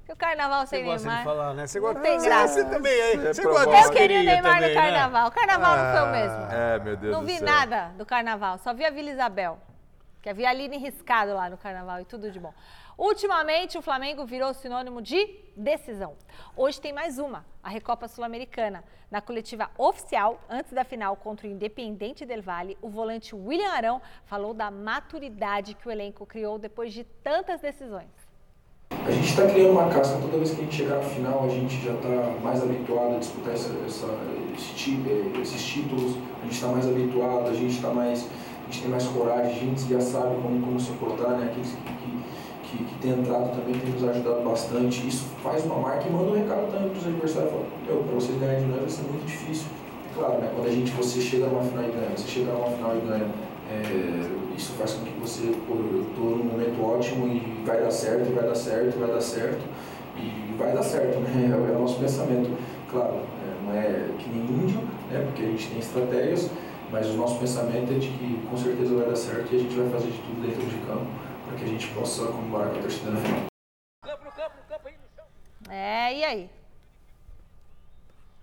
Porque 0.00 0.12
o 0.12 0.16
carnaval 0.16 0.66
sem 0.66 0.80
Você 0.82 0.90
gosta 0.90 1.06
Neymar... 1.06 1.18
de 1.18 1.24
falar, 1.24 1.54
né? 1.54 1.66
Você 1.68 1.78
gosta 1.80 2.00
tem 2.00 2.18
você, 2.18 2.26
graça. 2.26 2.54
você 2.54 2.64
também, 2.64 2.92
hein? 2.92 3.16
Você 3.20 3.34
Você 3.34 3.42
gosta 3.44 3.66
de 3.70 3.76
Eu 3.84 3.90
queria 3.92 4.20
o 4.20 4.24
Neymar 4.24 4.54
também, 4.54 4.68
no 4.68 4.74
né? 4.74 4.80
carnaval. 4.82 5.28
O 5.28 5.30
carnaval 5.30 5.76
não 5.76 5.92
foi 5.92 6.02
o 6.08 6.12
mesmo. 6.12 6.52
É, 6.52 6.78
meu 6.80 6.96
Deus 6.96 7.12
Não 7.12 7.20
do 7.20 7.26
vi 7.26 7.38
céu. 7.38 7.46
nada 7.46 7.92
do 7.96 8.04
carnaval, 8.04 8.58
só 8.58 8.74
vi 8.74 8.84
a 8.84 8.90
Vila 8.90 9.10
Isabel. 9.10 9.58
Que 10.22 10.28
havia 10.28 10.48
a 10.48 10.50
Aline 10.50 10.76
riscado 10.76 11.32
lá 11.32 11.48
no 11.48 11.56
carnaval 11.56 12.00
e 12.00 12.04
tudo 12.04 12.30
de 12.30 12.38
bom. 12.38 12.52
Ultimamente, 12.98 13.78
o 13.78 13.82
Flamengo 13.82 14.26
virou 14.26 14.52
sinônimo 14.52 15.00
de 15.00 15.26
decisão. 15.56 16.14
Hoje 16.54 16.78
tem 16.78 16.92
mais 16.92 17.18
uma, 17.18 17.46
a 17.62 17.70
Recopa 17.70 18.06
Sul-Americana. 18.06 18.84
Na 19.10 19.22
coletiva 19.22 19.70
oficial, 19.78 20.38
antes 20.48 20.72
da 20.72 20.84
final 20.84 21.16
contra 21.16 21.48
o 21.48 21.50
Independente 21.50 22.26
Del 22.26 22.42
Valle, 22.42 22.76
o 22.82 22.90
volante 22.90 23.34
William 23.34 23.70
Arão 23.70 24.02
falou 24.26 24.52
da 24.52 24.70
maturidade 24.70 25.74
que 25.74 25.88
o 25.88 25.90
elenco 25.90 26.26
criou 26.26 26.58
depois 26.58 26.92
de 26.92 27.02
tantas 27.02 27.60
decisões. 27.60 28.10
a 28.90 29.10
gente 29.10 29.28
está 29.30 29.46
criando 29.46 29.72
uma 29.72 29.88
casca, 29.88 30.18
toda 30.20 30.36
vez 30.36 30.50
que 30.50 30.60
a 30.60 30.64
gente 30.64 30.76
chegar 30.76 30.96
na 30.96 31.02
final, 31.02 31.44
a 31.44 31.48
gente 31.48 31.82
já 31.82 31.94
está 31.94 32.08
mais 32.42 32.62
habituado 32.62 33.16
a 33.16 33.18
disputar 33.18 33.54
essa, 33.54 33.70
essa, 33.86 34.06
esse, 34.54 35.40
esses 35.40 35.64
títulos, 35.64 36.16
a 36.38 36.42
gente 36.42 36.54
está 36.54 36.68
mais 36.68 36.86
habituado, 36.86 37.48
a 37.48 37.54
gente 37.54 37.74
está 37.74 37.88
mais, 37.88 38.28
a 38.70 38.72
gente 38.72 38.82
tem 38.82 38.90
mais 38.90 39.06
coragem, 39.08 39.50
a 39.50 39.58
gente 39.58 39.88
já 39.88 40.00
sabe 40.00 40.36
como, 40.40 40.60
como 40.60 40.78
se 40.78 40.92
portar, 40.92 41.30
né? 41.30 41.48
Aqueles 41.50 41.70
que, 41.72 42.78
que, 42.78 42.84
que 42.84 42.94
tem 43.02 43.10
entrado 43.10 43.50
também 43.50 43.74
tem 43.80 43.90
nos 43.90 44.08
ajudado 44.08 44.48
bastante. 44.48 45.08
Isso 45.08 45.26
faz 45.42 45.64
uma 45.64 45.80
marca 45.80 46.08
e 46.08 46.12
manda 46.12 46.30
um 46.30 46.34
recado 46.34 46.70
também 46.70 46.88
para 46.90 46.98
os 46.98 47.06
adversários, 47.06 47.50
para 47.84 48.14
vocês 48.14 48.38
ganharem 48.38 48.62
de 48.62 48.70
nós 48.70 48.80
vai 48.80 48.88
ser 48.88 49.02
muito 49.02 49.26
difícil. 49.26 49.66
Claro, 50.14 50.34
né? 50.34 50.52
Quando 50.54 50.68
a 50.68 50.70
gente, 50.70 50.92
você 50.92 51.20
chega 51.20 51.46
numa 51.46 51.64
final 51.64 51.82
e 51.82 51.90
ganha, 51.90 52.10
você 52.16 52.28
chega 52.28 52.52
numa 52.52 52.70
final 52.70 52.96
e 52.96 53.00
ganha, 53.00 53.26
é, 53.72 54.30
isso 54.56 54.72
faz 54.78 54.92
com 54.94 55.04
que 55.04 55.18
você, 55.18 55.52
pô, 55.66 55.74
eu 55.74 56.06
estou 56.08 56.30
num 56.38 56.44
momento 56.44 56.80
ótimo 56.80 57.26
e 57.26 57.64
vai 57.66 57.80
dar 57.80 57.90
certo, 57.90 58.32
vai 58.32 58.44
dar 58.44 58.54
certo, 58.54 59.00
vai 59.00 59.10
dar 59.10 59.20
certo, 59.20 59.62
e 60.16 60.54
vai 60.56 60.72
dar 60.72 60.82
certo, 60.84 61.18
né? 61.18 61.50
É, 61.50 61.72
é 61.72 61.76
o 61.76 61.80
nosso 61.80 61.98
pensamento. 61.98 62.56
Claro, 62.88 63.14
é, 63.14 63.66
não 63.66 63.74
é 63.74 64.06
que 64.16 64.30
nem 64.30 64.42
índio, 64.62 64.80
né? 65.10 65.22
Porque 65.26 65.42
a 65.42 65.46
gente 65.46 65.68
tem 65.70 65.78
estratégias, 65.80 66.50
mas 66.90 67.06
o 67.06 67.14
nosso 67.14 67.38
pensamento 67.38 67.92
é 67.92 67.98
de 67.98 68.08
que 68.08 68.46
com 68.48 68.56
certeza 68.56 68.94
vai 68.94 69.06
dar 69.06 69.16
certo 69.16 69.52
e 69.52 69.56
a 69.56 69.58
gente 69.60 69.74
vai 69.74 69.90
fazer 69.90 70.10
de 70.10 70.18
tudo 70.18 70.42
dentro 70.42 70.66
de 70.66 70.86
campo 70.86 71.06
para 71.46 71.56
que 71.56 71.64
a 71.64 71.68
gente 71.68 71.88
possa 71.88 72.26
comemorar 72.26 72.70
com 72.70 72.78
a 72.78 72.82
torcida 72.82 73.10
na 73.10 73.20
final. 73.20 73.50
É, 75.68 76.14
e 76.14 76.24
aí? 76.24 76.50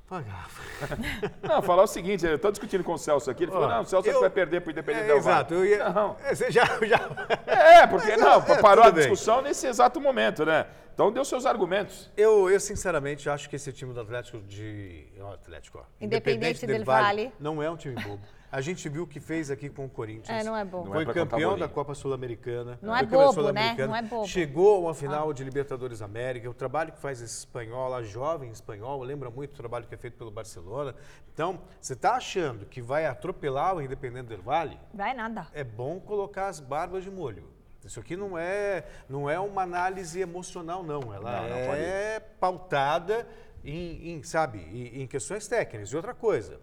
Não, 1.44 1.62
falar 1.62 1.84
o 1.84 1.88
seguinte, 1.88 2.26
eu 2.26 2.36
estou 2.36 2.50
discutindo 2.50 2.82
com 2.82 2.94
o 2.94 2.98
Celso 2.98 3.30
aqui, 3.30 3.44
ele 3.44 3.52
falou, 3.52 3.68
não, 3.68 3.82
o 3.82 3.86
Celso 3.86 4.08
eu, 4.08 4.22
vai 4.22 4.30
perder 4.30 4.62
para 4.62 4.70
o 4.70 4.72
Independente 4.72 5.04
é, 5.04 5.08
Del 5.08 5.22
Valle. 5.22 5.36
Exato, 5.36 5.54
eu 5.54 5.66
ia... 5.66 5.90
Não. 5.90 6.16
É, 6.24 6.34
você 6.34 6.50
já... 6.50 6.64
já... 6.86 6.98
É, 7.46 7.86
porque, 7.86 8.12
Mas, 8.12 8.20
não, 8.22 8.42
é, 8.42 8.62
parou 8.62 8.86
a 8.86 8.90
discussão 8.90 9.38
bem. 9.38 9.46
nesse 9.46 9.68
exato 9.68 10.00
momento, 10.00 10.46
né? 10.46 10.66
Então 10.94 11.12
deu 11.12 11.26
seus 11.26 11.46
argumentos. 11.46 12.10
Eu, 12.16 12.50
eu 12.50 12.60
sinceramente 12.60 13.30
acho 13.30 13.50
que 13.50 13.58
esse 13.58 13.74
time 13.74 13.94
do 13.94 14.00
Atlético 14.00 14.40
de... 14.40 15.06
Atlético, 15.34 15.80
ó, 15.80 15.82
Independente, 16.00 16.64
Independente 16.64 16.66
del, 16.66 16.76
del 16.78 16.86
Vale, 16.86 17.04
vale 17.04 17.34
não 17.38 17.62
é 17.62 17.70
um 17.70 17.76
time 17.76 17.96
bobo. 17.96 18.24
A 18.50 18.62
gente 18.62 18.88
viu 18.88 19.04
o 19.04 19.08
que 19.08 19.20
fez 19.20 19.52
aqui 19.52 19.70
com 19.70 19.86
o 19.86 19.90
Corinthians. 19.90 20.30
É, 20.30 20.44
não 20.44 20.56
é 20.56 20.64
bom. 20.64 20.86
Foi 20.86 21.04
é 21.04 21.14
campeão 21.14 21.58
da 21.58 21.68
Copa 21.68 21.94
Sul-Americana. 21.94 22.80
Não 22.82 22.96
é 22.96 23.04
bobo, 23.04 23.52
né? 23.52 23.76
Não 23.78 23.96
é 23.96 24.02
bobo. 24.02 24.26
Chegou 24.26 24.78
a 24.78 24.80
uma 24.80 24.94
final 24.94 25.30
ah. 25.30 25.34
de 25.34 25.44
Libertadores 25.44 26.02
América. 26.02 26.50
O 26.50 26.54
trabalho 26.54 26.94
que 26.94 27.00
faz 27.00 27.22
esse 27.22 27.40
espanhol, 27.40 27.94
a 27.94 28.02
jovem 28.04 28.50
espanhol, 28.50 29.04
lembra 29.04 29.30
muito 29.30 29.54
o 29.54 29.58
trabalho 29.58 29.86
que 29.86 29.94
é 29.94 29.98
feito 29.98 30.18
pelo 30.18 30.32
Barcelona. 30.32 30.96
Então, 31.34 31.60
você 31.82 31.94
está 31.94 32.16
achando 32.16 32.66
que 32.66 32.82
vai 32.82 33.06
atropelar 33.06 33.76
o 33.76 33.82
Independente 33.82 34.28
del 34.28 34.42
Vale? 34.42 34.80
Vai 34.94 35.14
nada. 35.14 35.48
É 35.54 35.64
bom 35.64 36.00
colocar 36.00 36.48
as 36.48 36.62
barbas 36.62 37.04
de 37.04 37.12
molho. 37.12 37.58
Isso 37.84 38.00
aqui 38.00 38.16
não 38.16 38.38
é, 38.38 38.86
não 39.08 39.30
é 39.30 39.40
uma 39.40 39.64
análise 39.64 40.20
emocional, 40.20 40.84
não. 40.84 41.14
Ela 41.14 41.42
não, 41.42 41.50
não 41.50 41.74
é 41.74 42.20
pautada 42.20 43.28
em, 43.64 44.12
em 44.12 44.24
sabe, 44.24 44.60
em, 44.60 45.04
em 45.04 45.08
questões 45.08 45.48
técnicas. 45.48 45.90
E 45.90 45.96
outra 45.96 46.14
coisa, 46.14 46.60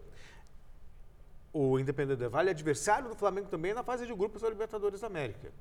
o 1.54 1.78
Independente 1.78 2.18
Del 2.18 2.28
Vale 2.28 2.48
é 2.48 2.52
adversário 2.52 3.08
do 3.08 3.14
Flamengo 3.14 3.46
também 3.48 3.72
na 3.72 3.84
fase 3.84 4.04
de 4.06 4.12
grupos 4.12 4.42
da 4.42 4.50
Libertadores 4.50 5.00
da 5.00 5.06
América. 5.06 5.52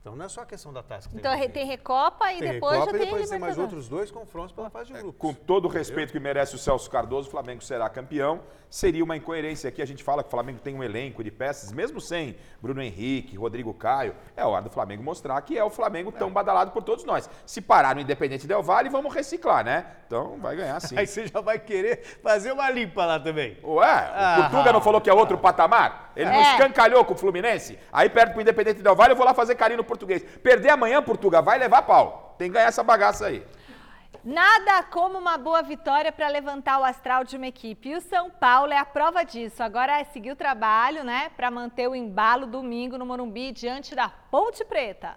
Então 0.00 0.16
não 0.16 0.24
é 0.24 0.28
só 0.30 0.40
a 0.40 0.46
questão 0.46 0.72
da 0.72 0.82
taça. 0.82 1.10
então 1.12 1.38
tem, 1.38 1.50
tem 1.50 1.66
Recopa 1.66 2.32
e 2.32 2.38
tem 2.38 2.52
depois 2.52 2.72
Recopa 2.72 2.90
já 2.90 2.98
tem 2.98 3.02
e 3.02 3.04
depois 3.04 3.28
tem 3.28 3.38
mais 3.38 3.58
outros 3.58 3.86
dois 3.86 4.10
confrontos 4.10 4.50
pela 4.50 4.70
fase 4.70 4.86
de 4.86 4.94
grupos. 4.94 5.14
É, 5.14 5.18
com 5.18 5.34
todo 5.34 5.66
o 5.66 5.68
respeito 5.68 6.10
que 6.10 6.18
merece 6.18 6.54
o 6.54 6.58
Celso 6.58 6.90
Cardoso, 6.90 7.28
o 7.28 7.30
Flamengo 7.30 7.62
será 7.62 7.86
campeão. 7.90 8.40
Seria 8.70 9.04
uma 9.04 9.16
incoerência 9.16 9.68
aqui. 9.68 9.82
A 9.82 9.86
gente 9.86 10.02
fala 10.02 10.22
que 10.22 10.28
o 10.28 10.30
Flamengo 10.30 10.58
tem 10.60 10.74
um 10.74 10.82
elenco 10.82 11.22
de 11.22 11.30
peças, 11.30 11.70
mesmo 11.72 12.00
sem 12.00 12.36
Bruno 12.62 12.80
Henrique, 12.80 13.36
Rodrigo 13.36 13.74
Caio. 13.74 14.14
É 14.34 14.44
hora 14.44 14.62
do 14.62 14.70
Flamengo 14.70 15.02
mostrar 15.02 15.40
que 15.42 15.58
é 15.58 15.64
o 15.64 15.68
Flamengo 15.68 16.10
tão 16.12 16.30
badalado 16.30 16.70
por 16.70 16.82
todos 16.82 17.04
nós. 17.04 17.28
Se 17.44 17.60
parar 17.60 17.94
no 17.94 18.00
Independente 18.00 18.46
Del 18.46 18.62
Vale, 18.62 18.88
vamos 18.88 19.12
reciclar, 19.12 19.64
né? 19.64 19.84
Então 20.06 20.38
vai 20.40 20.56
ganhar 20.56 20.80
sim. 20.80 20.96
Aí 20.98 21.06
você 21.06 21.26
já 21.26 21.40
vai 21.40 21.58
querer 21.58 22.20
fazer 22.22 22.52
uma 22.52 22.70
limpa 22.70 23.04
lá 23.04 23.20
também. 23.20 23.58
Ué, 23.62 23.86
ah, 23.86 24.36
o 24.38 24.42
Portuga 24.42 24.72
não 24.72 24.80
falou 24.80 25.00
que 25.00 25.10
é 25.10 25.12
outro 25.12 25.36
patamar? 25.36 26.12
Ele 26.16 26.28
é. 26.28 26.32
não 26.32 26.40
escancalhou 26.40 27.04
com 27.04 27.14
o 27.14 27.16
Fluminense? 27.16 27.78
Aí 27.92 28.08
perto 28.08 28.32
pro 28.32 28.40
Independente 28.40 28.82
Del 28.82 28.96
Vale, 28.96 29.12
eu 29.12 29.16
vou 29.16 29.26
lá 29.26 29.34
fazer 29.34 29.56
carinho 29.56 29.78
no 29.78 29.84
português. 29.90 30.22
Perder 30.42 30.70
amanhã, 30.70 31.02
Portugal, 31.02 31.42
vai 31.42 31.58
levar 31.58 31.82
pau. 31.82 32.34
Tem 32.38 32.48
que 32.48 32.54
ganhar 32.54 32.68
essa 32.68 32.82
bagaça 32.82 33.26
aí. 33.26 33.44
Nada 34.24 34.82
como 34.84 35.18
uma 35.18 35.38
boa 35.38 35.62
vitória 35.62 36.12
para 36.12 36.28
levantar 36.28 36.78
o 36.78 36.84
astral 36.84 37.24
de 37.24 37.36
uma 37.36 37.46
equipe. 37.46 37.88
E 37.88 37.96
o 37.96 38.00
São 38.02 38.30
Paulo 38.30 38.72
é 38.72 38.76
a 38.76 38.84
prova 38.84 39.24
disso. 39.24 39.62
Agora 39.62 39.98
é 39.98 40.04
seguir 40.04 40.32
o 40.32 40.36
trabalho, 40.36 41.02
né, 41.02 41.30
para 41.36 41.50
manter 41.50 41.88
o 41.88 41.94
embalo 41.94 42.46
domingo 42.46 42.98
no 42.98 43.06
Morumbi 43.06 43.50
diante 43.50 43.94
da 43.94 44.08
Ponte 44.08 44.64
Preta. 44.64 45.16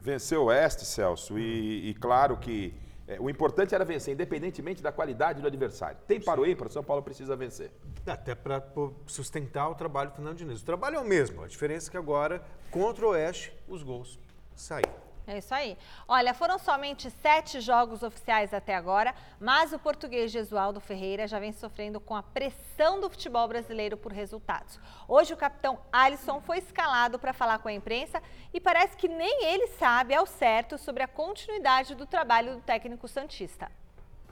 Venceu 0.00 0.42
o 0.42 0.46
Oeste, 0.46 0.84
Celso, 0.84 1.38
e, 1.38 1.90
e 1.90 1.94
claro 1.94 2.36
que 2.36 2.74
é, 3.12 3.20
o 3.20 3.28
importante 3.28 3.74
era 3.74 3.84
vencer, 3.84 4.14
independentemente 4.14 4.82
da 4.82 4.90
qualidade 4.90 5.40
do 5.40 5.46
adversário. 5.46 5.98
Tem 6.06 6.20
para 6.20 6.40
o 6.40 6.46
ímpar, 6.46 6.68
o 6.68 6.70
São 6.70 6.82
Paulo 6.82 7.02
precisa 7.02 7.36
vencer. 7.36 7.70
Até 8.06 8.34
para 8.34 8.62
sustentar 9.06 9.68
o 9.68 9.74
trabalho 9.74 10.10
do 10.10 10.16
Fernando 10.16 10.36
Diniz. 10.36 10.62
O 10.62 10.64
trabalho 10.64 10.96
é 10.96 11.00
o 11.00 11.04
mesmo, 11.04 11.42
a 11.42 11.46
diferença 11.46 11.88
é 11.88 11.90
que 11.90 11.96
agora, 11.96 12.42
contra 12.70 13.06
o 13.06 13.10
Oeste, 13.10 13.52
os 13.68 13.82
gols 13.82 14.18
saíram. 14.54 15.01
É 15.26 15.38
isso 15.38 15.54
aí. 15.54 15.78
Olha, 16.08 16.34
foram 16.34 16.58
somente 16.58 17.08
sete 17.10 17.60
jogos 17.60 18.02
oficiais 18.02 18.52
até 18.52 18.74
agora, 18.74 19.14
mas 19.38 19.72
o 19.72 19.78
português 19.78 20.32
Jesualdo 20.32 20.80
Ferreira 20.80 21.28
já 21.28 21.38
vem 21.38 21.52
sofrendo 21.52 22.00
com 22.00 22.16
a 22.16 22.22
pressão 22.22 23.00
do 23.00 23.08
futebol 23.08 23.46
brasileiro 23.46 23.96
por 23.96 24.12
resultados. 24.12 24.80
Hoje 25.06 25.32
o 25.32 25.36
capitão 25.36 25.78
Alisson 25.92 26.40
foi 26.40 26.58
escalado 26.58 27.18
para 27.20 27.32
falar 27.32 27.58
com 27.58 27.68
a 27.68 27.72
imprensa 27.72 28.20
e 28.52 28.60
parece 28.60 28.96
que 28.96 29.06
nem 29.06 29.44
ele 29.44 29.68
sabe 29.68 30.12
ao 30.12 30.26
certo 30.26 30.76
sobre 30.76 31.04
a 31.04 31.08
continuidade 31.08 31.94
do 31.94 32.04
trabalho 32.04 32.56
do 32.56 32.60
técnico 32.60 33.06
Santista. 33.06 33.70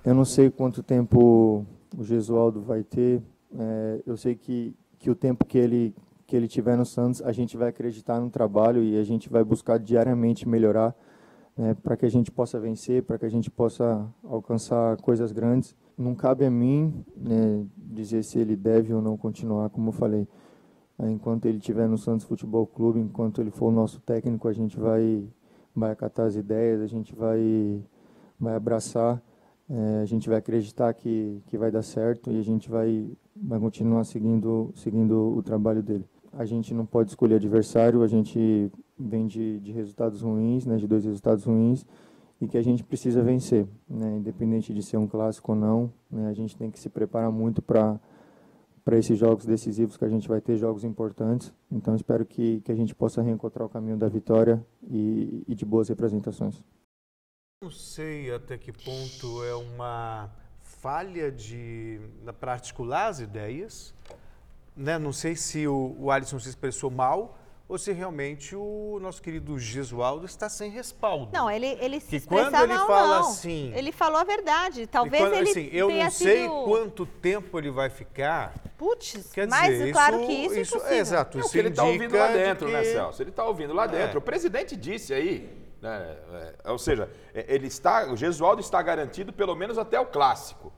Eu 0.04 0.14
não 0.14 0.24
sei 0.24 0.50
quanto 0.50 0.82
tempo 0.82 1.64
o 1.96 2.04
Jesualdo 2.04 2.62
vai 2.62 2.82
ter. 2.82 3.22
É, 3.56 4.02
eu 4.06 4.16
sei 4.16 4.34
que, 4.34 4.74
que 4.98 5.10
o 5.10 5.14
tempo 5.14 5.44
que 5.44 5.58
ele 5.58 5.94
que 6.30 6.36
ele 6.36 6.46
tiver 6.46 6.76
no 6.76 6.86
Santos, 6.86 7.20
a 7.22 7.32
gente 7.32 7.56
vai 7.56 7.70
acreditar 7.70 8.20
no 8.20 8.30
trabalho 8.30 8.84
e 8.84 8.96
a 8.96 9.02
gente 9.02 9.28
vai 9.28 9.42
buscar 9.42 9.80
diariamente 9.80 10.48
melhorar 10.48 10.94
né, 11.58 11.74
para 11.74 11.96
que 11.96 12.06
a 12.06 12.08
gente 12.08 12.30
possa 12.30 12.56
vencer, 12.60 13.02
para 13.02 13.18
que 13.18 13.26
a 13.26 13.28
gente 13.28 13.50
possa 13.50 14.08
alcançar 14.22 14.96
coisas 14.98 15.32
grandes. 15.32 15.74
Não 15.98 16.14
cabe 16.14 16.44
a 16.44 16.50
mim 16.50 17.04
né, 17.16 17.66
dizer 17.76 18.22
se 18.22 18.38
ele 18.38 18.54
deve 18.54 18.94
ou 18.94 19.02
não 19.02 19.16
continuar, 19.16 19.70
como 19.70 19.88
eu 19.88 19.92
falei. 19.92 20.28
Enquanto 21.00 21.46
ele 21.46 21.58
estiver 21.58 21.88
no 21.88 21.98
Santos 21.98 22.24
Futebol 22.24 22.64
Clube, 22.64 23.00
enquanto 23.00 23.40
ele 23.40 23.50
for 23.50 23.66
o 23.66 23.72
nosso 23.72 24.00
técnico, 24.00 24.46
a 24.46 24.52
gente 24.52 24.78
vai, 24.78 25.26
vai 25.74 25.90
acatar 25.90 26.26
as 26.26 26.36
ideias, 26.36 26.80
a 26.80 26.86
gente 26.86 27.12
vai, 27.12 27.82
vai 28.38 28.54
abraçar, 28.54 29.20
é, 29.68 30.00
a 30.00 30.04
gente 30.04 30.28
vai 30.28 30.38
acreditar 30.38 30.94
que, 30.94 31.42
que 31.48 31.58
vai 31.58 31.72
dar 31.72 31.82
certo 31.82 32.30
e 32.30 32.38
a 32.38 32.42
gente 32.42 32.70
vai, 32.70 33.10
vai 33.34 33.58
continuar 33.58 34.04
seguindo, 34.04 34.72
seguindo 34.76 35.36
o 35.36 35.42
trabalho 35.42 35.82
dele 35.82 36.06
a 36.32 36.44
gente 36.44 36.72
não 36.72 36.86
pode 36.86 37.10
escolher 37.10 37.36
adversário, 37.36 38.02
a 38.02 38.06
gente 38.06 38.70
vem 38.98 39.26
de, 39.26 39.58
de 39.60 39.72
resultados 39.72 40.22
ruins, 40.22 40.66
né, 40.66 40.76
de 40.76 40.86
dois 40.86 41.04
resultados 41.04 41.44
ruins, 41.44 41.84
e 42.40 42.46
que 42.46 42.56
a 42.56 42.62
gente 42.62 42.82
precisa 42.84 43.22
vencer, 43.22 43.66
né, 43.88 44.16
independente 44.16 44.72
de 44.72 44.82
ser 44.82 44.96
um 44.96 45.06
clássico 45.06 45.52
ou 45.52 45.58
não, 45.58 45.92
né, 46.10 46.28
a 46.28 46.32
gente 46.32 46.56
tem 46.56 46.70
que 46.70 46.78
se 46.78 46.88
preparar 46.88 47.30
muito 47.30 47.60
para 47.60 47.98
para 48.82 48.96
esses 48.96 49.18
jogos 49.18 49.44
decisivos 49.44 49.96
que 49.96 50.04
a 50.04 50.08
gente 50.08 50.26
vai 50.26 50.40
ter 50.40 50.56
jogos 50.56 50.84
importantes. 50.84 51.52
Então 51.70 51.94
espero 51.94 52.24
que, 52.24 52.60
que 52.62 52.72
a 52.72 52.74
gente 52.74 52.94
possa 52.94 53.20
reencontrar 53.22 53.66
o 53.66 53.68
caminho 53.68 53.96
da 53.96 54.08
vitória 54.08 54.64
e, 54.82 55.44
e 55.46 55.54
de 55.54 55.64
boas 55.64 55.88
representações. 55.88 56.62
Não 57.62 57.70
sei 57.70 58.32
até 58.32 58.56
que 58.56 58.72
ponto 58.72 59.44
é 59.44 59.54
uma 59.54 60.30
falha 60.62 61.30
de 61.30 62.00
para 62.40 62.52
articular 62.52 63.08
as 63.08 63.20
ideias 63.20 63.94
né, 64.80 64.98
não 64.98 65.12
sei 65.12 65.36
se 65.36 65.66
o, 65.66 65.94
o 65.98 66.10
Alisson 66.10 66.38
se 66.38 66.48
expressou 66.48 66.90
mal 66.90 67.36
ou 67.68 67.78
se 67.78 67.92
realmente 67.92 68.56
o 68.56 68.98
nosso 69.00 69.22
querido 69.22 69.56
Gesualdo 69.56 70.26
está 70.26 70.48
sem 70.48 70.72
respaldo. 70.72 71.30
Não, 71.32 71.48
ele, 71.48 71.78
ele 71.80 72.00
se 72.00 72.16
expressa 72.16 72.50
quando 72.50 72.64
ele 72.64 72.74
mal, 72.74 72.86
fala 72.88 73.18
não. 73.20 73.28
assim... 73.28 73.72
Ele 73.76 73.92
falou 73.92 74.18
a 74.18 74.24
verdade. 74.24 74.88
Talvez 74.88 75.22
quando, 75.22 75.34
ele 75.34 75.50
assim, 75.50 75.68
Eu 75.70 75.88
não 75.88 76.10
sei 76.10 76.42
sido... 76.42 76.64
quanto 76.64 77.06
tempo 77.06 77.56
ele 77.56 77.70
vai 77.70 77.88
ficar. 77.88 78.54
Putz, 78.76 79.24
mais 79.48 79.68
dizer, 79.68 79.92
claro 79.92 80.16
isso, 80.16 80.26
que 80.26 80.32
isso, 80.32 80.76
isso 80.78 80.86
é 80.86 80.98
Exato, 80.98 81.38
isso 81.38 81.56
ele 81.56 81.68
está 81.68 81.84
ouvindo 81.84 82.16
lá 82.16 82.32
dentro, 82.32 82.68
né, 82.68 82.80
que... 82.80 82.88
né, 82.88 82.92
Celso? 82.92 83.22
Ele 83.22 83.30
está 83.30 83.44
ouvindo 83.44 83.72
lá 83.72 83.86
dentro. 83.86 84.16
É. 84.16 84.18
O 84.18 84.22
presidente 84.22 84.74
disse 84.74 85.14
aí, 85.14 85.48
né, 85.80 86.18
é, 86.64 86.70
ou 86.72 86.78
seja, 86.78 87.08
é, 87.32 87.44
ele 87.54 87.68
está, 87.68 88.10
o 88.10 88.16
Gesualdo 88.16 88.60
está 88.60 88.82
garantido 88.82 89.32
pelo 89.32 89.54
menos 89.54 89.78
até 89.78 90.00
o 90.00 90.06
clássico. 90.06 90.72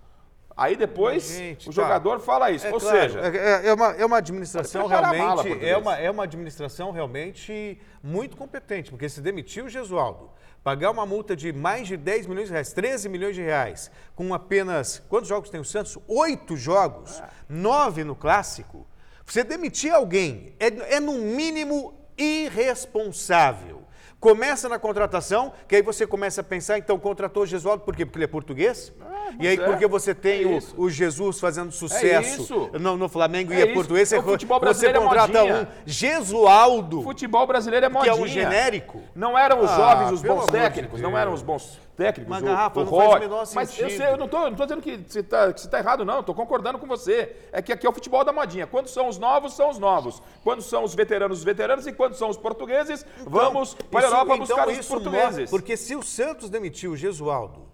Aí 0.57 0.77
depois 0.77 1.25
Gente, 1.25 1.69
o 1.69 1.73
tá. 1.73 1.83
jogador 1.83 2.21
fala 2.21 2.51
isso. 2.51 2.67
É 2.67 2.73
Ou 2.73 2.81
claro, 2.81 2.97
seja, 2.97 3.21
é, 3.21 3.37
é, 3.37 3.69
é, 3.69 3.75
uma, 3.75 3.87
é 3.93 4.05
uma 4.05 4.17
administração 4.19 4.87
realmente. 4.87 5.65
É 5.65 5.77
uma, 5.77 5.97
é 5.97 6.11
uma 6.11 6.25
administração 6.25 6.91
realmente 6.91 7.81
muito 8.03 8.37
competente, 8.37 8.91
porque 8.91 9.09
se 9.09 9.21
demitiu 9.21 9.67
o 9.67 9.69
Gesualdo, 9.69 10.31
pagar 10.63 10.91
uma 10.91 11.07
multa 11.07 11.35
de 11.35 11.53
mais 11.53 11.89
de 11.89 11.97
10 11.97 12.27
milhões 12.27 12.49
de 12.49 12.53
reais, 12.53 12.73
13 12.73 13.09
milhões 13.09 13.35
de 13.35 13.43
reais, 13.43 13.91
com 14.15 14.33
apenas. 14.35 15.03
Quantos 15.09 15.29
jogos 15.29 15.51
tem 15.51 15.61
o 15.61 15.65
Santos? 15.65 15.99
Oito 16.07 16.57
jogos, 16.57 17.21
é. 17.21 17.29
nove 17.49 18.05
no 18.05 18.15
clássico. 18.15 18.87
Você 19.25 19.45
demitir 19.45 19.93
alguém 19.93 20.55
é, 20.59 20.97
é 20.97 21.01
no 21.01 21.15
mínimo 21.15 21.95
irresponsável. 22.17 23.83
Começa 24.23 24.69
na 24.69 24.79
contratação, 24.79 25.53
que 25.67 25.75
aí 25.75 25.83
você 25.83 26.07
começa 26.07 26.43
a 26.43 26.45
pensar, 26.45 26.79
então 26.79 26.97
contratou 26.97 27.43
o 27.43 27.47
Gesualdo, 27.47 27.83
por 27.83 27.97
quê? 27.97 28.07
Porque 28.07 28.19
ele 28.19 28.25
é 28.25 28.29
português? 28.29 28.93
e 29.41 29.49
aí 29.49 29.57
é. 29.59 29.65
porque 29.65 29.85
você 29.85 30.15
tem 30.15 30.45
É 30.45 30.59
o, 30.77 30.83
o 30.85 30.89
Jesus 30.91 31.41
fazendo 31.41 31.73
sucesso 31.73 32.43
isso. 32.43 32.71
no, 32.79 32.97
no 32.97 33.09
Flamengo 33.09 33.53
É 33.53 33.57
e 33.57 33.61
é 33.63 33.65
isso. 33.65 33.75
português, 33.75 34.09
você, 34.09 34.23
futebol 34.23 34.61
você 34.61 34.65
brasileiro 34.65 34.99
é 34.99 35.03
contrata 35.03 35.45
um 35.45 35.67
Gesualdo, 35.85 37.03
Futebol 37.03 37.47
brasileiro 37.49 37.87
é 37.87 37.89
que 37.89 37.95
modinha. 37.97 38.13
é 38.13 38.17
um 38.17 38.27
genérico. 38.29 39.01
Não 39.13 39.37
eram 39.37 39.59
os 39.65 39.71
Ah, 39.73 39.77
jovens 39.77 40.13
os 40.13 40.23
bons 40.23 40.47
de 40.47 40.53
técnicos, 40.53 41.01
não 41.01 41.19
eram 41.19 41.33
os 41.33 41.43
bons 41.43 41.81
técnicos. 42.03 42.31
Mas, 42.31 42.43
o, 42.43 42.47
Garrafa, 42.47 42.81
o 42.81 42.85
não 42.85 42.91
faz 42.91 43.03
o 43.03 43.11
Roy. 43.11 43.21
menor 43.21 43.47
Mas 43.55 43.71
eu 43.79 43.89
sentido. 43.89 43.97
sei, 43.97 44.13
eu 44.13 44.17
não 44.17 44.29
tô 44.29 44.51
dizendo 44.51 44.83
que 44.83 44.97
você 45.07 45.23
tá, 45.23 45.47
você 45.53 45.69
tá 45.69 45.79
errado, 45.79 46.05
não. 46.05 46.21
Estou 46.21 46.35
concordando 46.35 46.79
com 46.79 46.87
você. 46.87 47.37
É 47.53 47.61
que 47.63 47.73
aqui 47.73 47.87
é 47.87 47.91
o 47.91 47.93
futebol 47.93 48.25
da 48.25 48.33
modinha. 48.33 48.67
Quando 48.67 48.89
são 48.89 49.09
os 49.09 49.19
novos, 49.19 49.55
são 49.55 49.71
os 49.71 49.79
novos. 49.79 50.23
Quando 50.45 50.63
são 50.63 50.85
os 50.85 50.95
veteranos, 50.95 51.39
os 51.39 51.45
veteranos. 51.45 51.87
E 51.87 51.93
quando 51.93 52.15
são 52.15 52.29
os 52.29 52.37
portugueses, 52.37 53.05
vamos 53.27 53.75
para 53.75 54.01
a 54.01 54.05
Europa 54.11 54.35
então 54.35 54.39
buscar 54.39 54.69
os 54.69 54.87
portugueses. 54.87 55.39
mostra- 55.41 55.47
porque 55.51 55.77
se 55.77 55.95
o 55.97 56.03
Santos 56.03 56.51
demitiu 56.51 56.93
o 56.93 56.97
Gesualdo, 56.97 57.69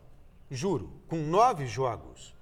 juro, 0.51 0.91
com 1.09 1.17
nove 1.17 1.67
jogos, 1.67 2.35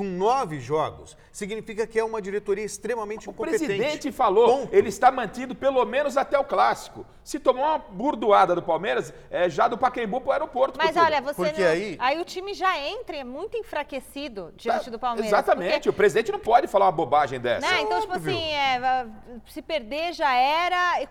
com 0.00 0.04
nove 0.04 0.58
jogos, 0.60 1.14
significa 1.30 1.86
que 1.86 1.98
é 1.98 2.02
uma 2.02 2.22
diretoria 2.22 2.64
extremamente 2.64 3.28
O 3.28 3.32
incompetente. 3.32 3.66
presidente 3.66 4.10
falou, 4.10 4.60
Ponto. 4.60 4.74
ele 4.74 4.88
está 4.88 5.12
mantido 5.12 5.54
pelo 5.54 5.84
menos 5.84 6.16
até 6.16 6.38
o 6.38 6.44
clássico. 6.44 7.04
Se 7.22 7.38
tomou 7.38 7.62
uma 7.62 7.76
burdoada 7.76 8.54
do 8.54 8.62
Palmeiras, 8.62 9.12
é 9.30 9.46
já 9.50 9.68
do 9.68 9.76
Pacaembu 9.76 10.22
para 10.22 10.28
o 10.30 10.32
aeroporto. 10.32 10.78
Mas 10.78 10.96
olha, 10.96 11.20
você 11.20 11.34
Porque 11.34 11.60
não... 11.96 12.02
aí- 12.02 12.18
o 12.18 12.24
time 12.24 12.54
já 12.54 12.78
entra 12.78 13.18
é 13.18 13.24
muito 13.24 13.58
enfraquecido 13.58 14.54
diante 14.56 14.86
Tá, 14.86 14.90
do 14.90 14.98
Palmeiras. 14.98 15.30
Exatamente, 15.30 15.72
porque- 15.74 15.88
o 15.90 15.92
presidente 15.92 16.32
não 16.32 16.38
pode 16.38 16.66
falar 16.66 16.86
uma 16.86 16.92
bobagem 16.92 17.38
dessa. 17.38 17.70
Né? 17.70 17.82
Então, 17.82 18.00
tipo 18.00 18.14
Óbvio. 18.14 18.32
assim, 18.32 18.52
é, 18.54 19.06
se 19.48 19.60
perder 19.60 20.14
já 20.14 20.34
era. 20.34 21.02
e 21.02 21.08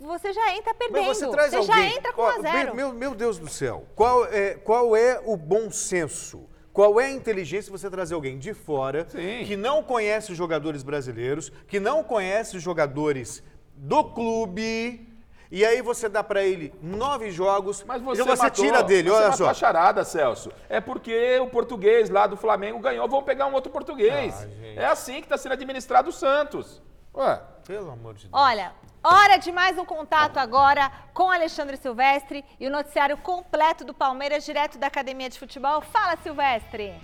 Você 0.00 0.32
já 0.32 0.54
entra 0.56 0.72
perdendo. 0.72 1.08
Mas 1.08 1.18
você 1.18 1.28
traz 1.28 1.50
já 1.52 1.58
alguém. 1.58 1.94
entra 1.94 2.12
com 2.14 2.22
Ó, 2.22 2.30
a 2.30 2.40
zero. 2.40 2.74
Meu, 2.74 2.90
meu 2.94 3.14
Deus 3.14 3.38
do 3.38 3.50
céu. 3.50 3.84
Qual 3.94 4.24
é, 4.24 4.54
qual 4.54 4.96
é 4.96 5.20
o 5.26 5.36
bom 5.36 5.70
senso? 5.70 6.47
Qual 6.78 7.00
é 7.00 7.06
a 7.06 7.10
inteligência 7.10 7.72
você 7.72 7.90
trazer 7.90 8.14
alguém 8.14 8.38
de 8.38 8.54
fora 8.54 9.04
Sim. 9.08 9.42
que 9.44 9.56
não 9.56 9.82
conhece 9.82 10.30
os 10.30 10.38
jogadores 10.38 10.84
brasileiros, 10.84 11.50
que 11.66 11.80
não 11.80 12.04
conhece 12.04 12.56
os 12.56 12.62
jogadores 12.62 13.42
do 13.74 14.04
clube, 14.04 15.04
e 15.50 15.64
aí 15.64 15.82
você 15.82 16.08
dá 16.08 16.22
pra 16.22 16.44
ele 16.44 16.72
nove 16.80 17.32
jogos, 17.32 17.82
Mas 17.82 18.00
você, 18.00 18.22
e 18.22 18.24
você 18.24 18.42
matou, 18.44 18.64
tira 18.64 18.80
dele, 18.84 19.10
você 19.10 19.16
olha 19.16 19.28
matou 19.30 19.46
só. 19.46 19.50
a 19.50 19.54
charada, 19.54 20.04
Celso. 20.04 20.52
É 20.68 20.80
porque 20.80 21.40
o 21.40 21.48
português 21.48 22.08
lá 22.10 22.28
do 22.28 22.36
Flamengo 22.36 22.78
ganhou, 22.78 23.08
vão 23.08 23.24
pegar 23.24 23.48
um 23.48 23.54
outro 23.54 23.72
português. 23.72 24.36
Ah, 24.40 24.80
é 24.80 24.84
assim 24.86 25.14
que 25.14 25.22
está 25.22 25.36
sendo 25.36 25.54
administrado 25.54 26.10
o 26.10 26.12
Santos. 26.12 26.80
Ué, 27.12 27.42
Pelo 27.66 27.90
amor 27.90 28.14
de 28.14 28.28
Deus. 28.28 28.32
Olha, 28.32 28.72
hora 29.02 29.38
de 29.38 29.52
mais 29.52 29.78
um 29.78 29.84
contato 29.84 30.38
agora 30.38 30.90
com 31.14 31.30
Alexandre 31.30 31.76
Silvestre 31.76 32.44
e 32.58 32.66
o 32.66 32.70
noticiário 32.70 33.16
completo 33.16 33.84
do 33.84 33.94
Palmeiras, 33.94 34.44
direto 34.44 34.78
da 34.78 34.86
Academia 34.86 35.28
de 35.28 35.38
Futebol. 35.38 35.80
Fala, 35.80 36.16
Silvestre! 36.22 36.94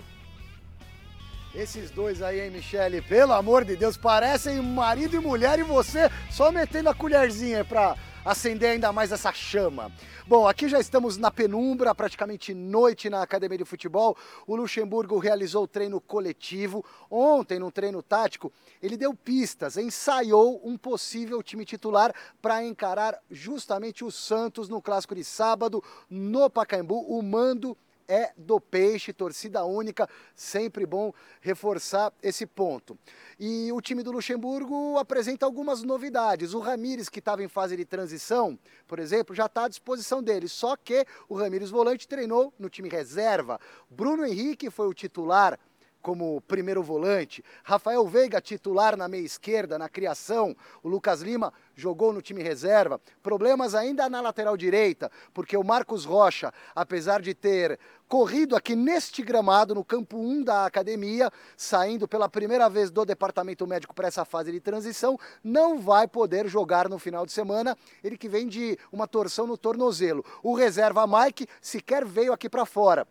Esses 1.55 1.91
dois 1.91 2.21
aí, 2.21 2.41
hein, 2.41 2.51
Michele? 2.51 3.01
Pelo 3.01 3.33
amor 3.33 3.65
de 3.65 3.77
Deus, 3.77 3.97
parecem 3.97 4.61
marido 4.61 5.15
e 5.15 5.21
mulher 5.21 5.59
e 5.61 5.63
você 5.63 6.11
só 6.29 6.51
metendo 6.51 6.91
a 6.91 6.95
colherzinha 6.95 7.65
pra 7.65 7.97
acender 8.25 8.71
ainda 8.71 8.91
mais 8.93 9.13
essa 9.13 9.33
chama. 9.33 9.93
Bom, 10.27 10.49
aqui 10.49 10.69
já 10.69 10.81
estamos 10.81 11.19
na 11.19 11.31
penumbra, 11.31 11.95
praticamente 11.95 12.55
noite 12.55 13.11
na 13.11 13.23
Academia 13.23 13.59
de 13.59 13.65
Futebol. 13.65 14.17
O 14.47 14.57
Luxemburgo 14.57 15.19
realizou 15.19 15.65
o 15.65 15.69
treino 15.69 16.01
coletivo. 16.01 16.83
Ontem, 17.11 17.59
no 17.59 17.71
treino 17.71 18.03
tático, 18.03 18.51
ele 18.83 18.97
deu 18.97 19.15
pistas, 19.15 19.77
ensaiou 19.77 20.61
um 20.65 20.79
possível 20.79 21.43
time 21.43 21.67
titular 21.67 22.15
para 22.41 22.65
encarar 22.65 23.19
justamente 23.31 24.03
o 24.03 24.11
Santos 24.11 24.69
no 24.69 24.81
clássico 24.81 25.15
de 25.15 25.23
sábado 25.23 25.85
no 26.09 26.49
Pacaembu. 26.49 26.99
O 27.01 27.21
mando 27.23 27.77
é 28.09 28.33
do 28.37 28.61
Peixe, 28.61 29.13
torcida 29.13 29.65
única, 29.65 30.09
sempre 30.35 30.87
bom 30.87 31.13
reforçar 31.41 32.13
esse 32.23 32.47
ponto. 32.47 32.99
E 33.39 33.71
o 33.73 33.81
time 33.81 34.03
do 34.03 34.13
Luxemburgo 34.13 34.99
apresenta 34.99 35.47
algumas 35.47 35.83
novidades. 35.83 36.55
O 36.55 36.61
Ramires, 36.61 37.09
que 37.09 37.19
estava 37.19 37.43
em 37.43 37.49
fase 37.49 37.77
de 37.77 37.85
transição, 37.85 38.59
por 38.87 38.99
exemplo, 38.99 39.35
já 39.35 39.47
está 39.47 39.65
à 39.65 39.69
disposição 39.69 40.23
dele, 40.23 40.49
só 40.49 40.77
que 40.77 41.07
o 41.29 41.35
Ramires 41.35 41.71
Volante 41.71 42.07
treinou 42.07 42.53
no 42.59 42.69
time 42.69 42.89
reserva. 42.89 43.61
Bruno 43.91 44.25
Henrique 44.25 44.71
foi 44.71 44.87
o 44.87 44.95
titular 44.95 45.59
como 46.05 46.39
primeiro 46.43 46.83
volante, 46.83 47.43
Rafael 47.63 48.07
Veiga 48.07 48.39
titular 48.39 48.95
na 48.95 49.09
meia 49.09 49.25
esquerda, 49.25 49.79
na 49.79 49.89
criação, 49.89 50.55
o 50.83 50.89
Lucas 50.89 51.23
Lima 51.23 51.51
jogou 51.75 52.13
no 52.13 52.21
time 52.21 52.43
reserva. 52.43 53.01
Problemas 53.23 53.75
ainda 53.75 54.07
na 54.11 54.21
lateral 54.21 54.55
direita, 54.55 55.11
porque 55.33 55.57
o 55.57 55.65
Marcos 55.65 56.05
Rocha, 56.05 56.53
apesar 56.75 57.23
de 57.23 57.33
ter 57.33 57.81
corrido 58.07 58.55
aqui 58.55 58.77
neste 58.77 59.23
gramado, 59.23 59.75
no 59.75 59.83
campo 59.83 60.19
1 60.19 60.43
da 60.43 60.67
academia, 60.67 61.33
saindo 61.57 62.07
pela 62.07 62.29
primeira 62.29 62.69
vez 62.69 62.91
do 62.91 63.03
departamento 63.07 63.67
médico 63.67 63.95
para 63.95 64.07
essa 64.07 64.27
fase 64.27 64.53
de 64.53 64.61
transição, 64.61 65.19
não 65.43 65.79
vai 65.79 66.07
poder 66.07 66.47
jogar 66.47 66.87
no 66.87 66.99
final 66.99 67.25
de 67.25 67.33
semana. 67.33 67.79
Ele 68.05 68.19
que 68.19 68.29
vem 68.29 68.47
de 68.47 68.79
uma 68.93 69.09
torção 69.09 69.47
no 69.47 69.57
tornozelo. 69.57 70.23
O 70.43 70.55
reserva 70.55 71.07
Mike 71.07 71.47
sequer 71.63 72.05
veio 72.05 72.35
aqui 72.35 72.47
para 72.47 72.67
fora. 72.67 73.09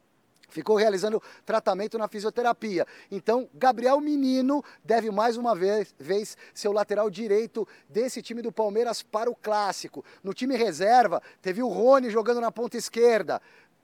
Ficou 0.53 0.75
realizando 0.75 1.21
tratamento 1.43 1.97
na 1.97 2.07
fisioterapia. 2.07 2.85
Então, 3.09 3.49
Gabriel 3.55 3.99
Menino 3.99 4.63
deve 4.83 5.09
mais 5.09 5.35
uma 5.35 5.55
vez, 5.55 5.95
vez 5.97 6.37
ser 6.53 6.67
o 6.67 6.71
lateral 6.71 7.09
direito 7.09 7.67
desse 7.89 8.21
time 8.21 8.39
do 8.39 8.51
Palmeiras 8.51 9.01
para 9.01 9.31
o 9.31 9.35
clássico. 9.35 10.05
No 10.23 10.31
time 10.31 10.55
reserva, 10.55 11.23
teve 11.41 11.63
o 11.63 11.67
Rony 11.67 12.11
jogando 12.11 12.39
na 12.39 12.51
ponta 12.51 12.77
esquerda. 12.77 13.41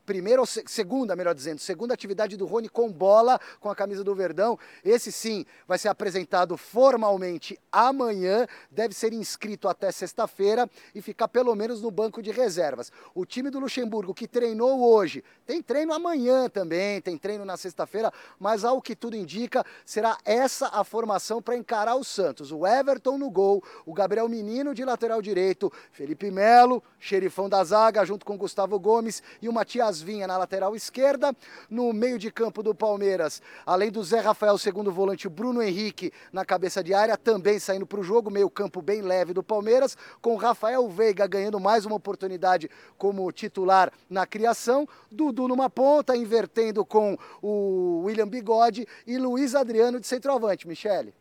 Primeira 0.09 0.41
ou 0.41 0.45
se- 0.47 0.63
segunda, 0.65 1.15
melhor 1.15 1.35
dizendo, 1.35 1.59
segunda 1.59 1.93
atividade 1.93 2.35
do 2.35 2.47
Rony 2.47 2.67
com 2.67 2.91
bola, 2.91 3.39
com 3.59 3.69
a 3.69 3.75
camisa 3.75 4.03
do 4.03 4.15
Verdão. 4.15 4.57
Esse 4.83 5.11
sim 5.11 5.45
vai 5.67 5.77
ser 5.77 5.87
apresentado 5.87 6.57
formalmente 6.57 7.59
amanhã, 7.71 8.47
deve 8.71 8.95
ser 8.95 9.13
inscrito 9.13 9.67
até 9.67 9.91
sexta-feira 9.91 10.67
e 10.95 11.01
ficar 11.01 11.27
pelo 11.27 11.53
menos 11.53 11.79
no 11.79 11.91
banco 11.91 12.23
de 12.23 12.31
reservas. 12.31 12.91
O 13.13 13.23
time 13.23 13.51
do 13.51 13.59
Luxemburgo 13.59 14.11
que 14.15 14.27
treinou 14.27 14.81
hoje, 14.83 15.23
tem 15.45 15.61
treino 15.61 15.93
amanhã 15.93 16.49
também, 16.49 16.99
tem 16.99 17.15
treino 17.15 17.45
na 17.45 17.55
sexta-feira, 17.55 18.11
mas 18.39 18.65
ao 18.65 18.81
que 18.81 18.95
tudo 18.95 19.15
indica, 19.15 19.63
será 19.85 20.17
essa 20.25 20.69
a 20.69 20.83
formação 20.83 21.39
para 21.39 21.55
encarar 21.55 21.93
o 21.97 22.03
Santos. 22.03 22.51
O 22.51 22.65
Everton 22.65 23.19
no 23.19 23.29
gol, 23.29 23.63
o 23.85 23.93
Gabriel 23.93 24.27
Menino 24.27 24.73
de 24.73 24.83
lateral 24.83 25.21
direito, 25.21 25.71
Felipe 25.91 26.31
Melo, 26.31 26.81
xerifão 26.99 27.47
da 27.47 27.63
zaga, 27.63 28.03
junto 28.03 28.25
com 28.25 28.35
Gustavo 28.35 28.79
Gomes 28.79 29.21
e 29.39 29.47
o 29.47 29.53
Matias 29.53 29.98
Vinha 30.01 30.27
na 30.27 30.37
lateral 30.37 30.75
esquerda. 30.75 31.35
No 31.69 31.93
meio 31.93 32.17
de 32.17 32.31
campo 32.31 32.61
do 32.63 32.73
Palmeiras, 32.73 33.41
além 33.65 33.91
do 33.91 34.03
Zé 34.03 34.19
Rafael, 34.19 34.57
segundo 34.57 34.91
volante, 34.91 35.29
Bruno 35.29 35.61
Henrique 35.61 36.11
na 36.31 36.45
cabeça 36.45 36.83
de 36.83 36.93
área, 36.93 37.17
também 37.17 37.59
saindo 37.59 37.85
para 37.85 37.99
o 37.99 38.03
jogo, 38.03 38.29
meio 38.29 38.49
campo 38.49 38.81
bem 38.81 39.01
leve 39.01 39.33
do 39.33 39.43
Palmeiras, 39.43 39.97
com 40.21 40.35
Rafael 40.35 40.87
Veiga 40.89 41.27
ganhando 41.27 41.59
mais 41.59 41.85
uma 41.85 41.95
oportunidade 41.95 42.69
como 42.97 43.31
titular 43.31 43.91
na 44.09 44.25
criação, 44.25 44.87
Dudu 45.11 45.47
numa 45.47 45.69
ponta, 45.69 46.15
invertendo 46.15 46.85
com 46.85 47.17
o 47.41 48.03
William 48.05 48.27
Bigode 48.27 48.87
e 49.05 49.17
Luiz 49.17 49.55
Adriano 49.55 49.99
de 49.99 50.07
centroavante, 50.07 50.67
Michele. 50.67 51.13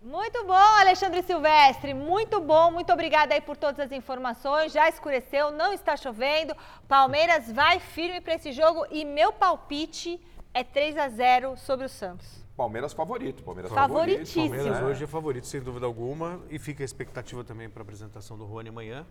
Muito 0.00 0.44
bom, 0.44 0.52
Alexandre 0.52 1.22
Silvestre. 1.22 1.92
Muito 1.92 2.40
bom. 2.40 2.70
Muito 2.70 2.92
obrigada 2.92 3.34
aí 3.34 3.40
por 3.40 3.56
todas 3.56 3.80
as 3.80 3.92
informações. 3.92 4.72
Já 4.72 4.88
escureceu, 4.88 5.50
não 5.50 5.72
está 5.72 5.96
chovendo. 5.96 6.54
Palmeiras 6.86 7.50
vai 7.50 7.80
firme 7.80 8.20
para 8.20 8.34
esse 8.34 8.52
jogo 8.52 8.86
e 8.90 9.04
meu 9.04 9.32
palpite 9.32 10.20
é 10.54 10.62
3 10.62 10.96
a 10.96 11.08
0 11.08 11.56
sobre 11.56 11.86
o 11.86 11.88
Santos. 11.88 12.44
Palmeiras 12.56 12.92
favorito. 12.92 13.42
Palmeiras 13.42 13.72
Favoritíssimo. 13.72 14.44
favorito. 14.48 14.64
Palmeiras 14.64 14.90
hoje 14.90 15.04
é 15.04 15.06
favorito, 15.06 15.46
sem 15.46 15.60
dúvida 15.60 15.86
alguma, 15.86 16.40
e 16.50 16.58
fica 16.58 16.82
a 16.82 16.86
expectativa 16.86 17.44
também 17.44 17.68
para 17.68 17.82
a 17.82 17.84
apresentação 17.84 18.36
do 18.36 18.44
Rony 18.44 18.68
amanhã. 18.68 19.06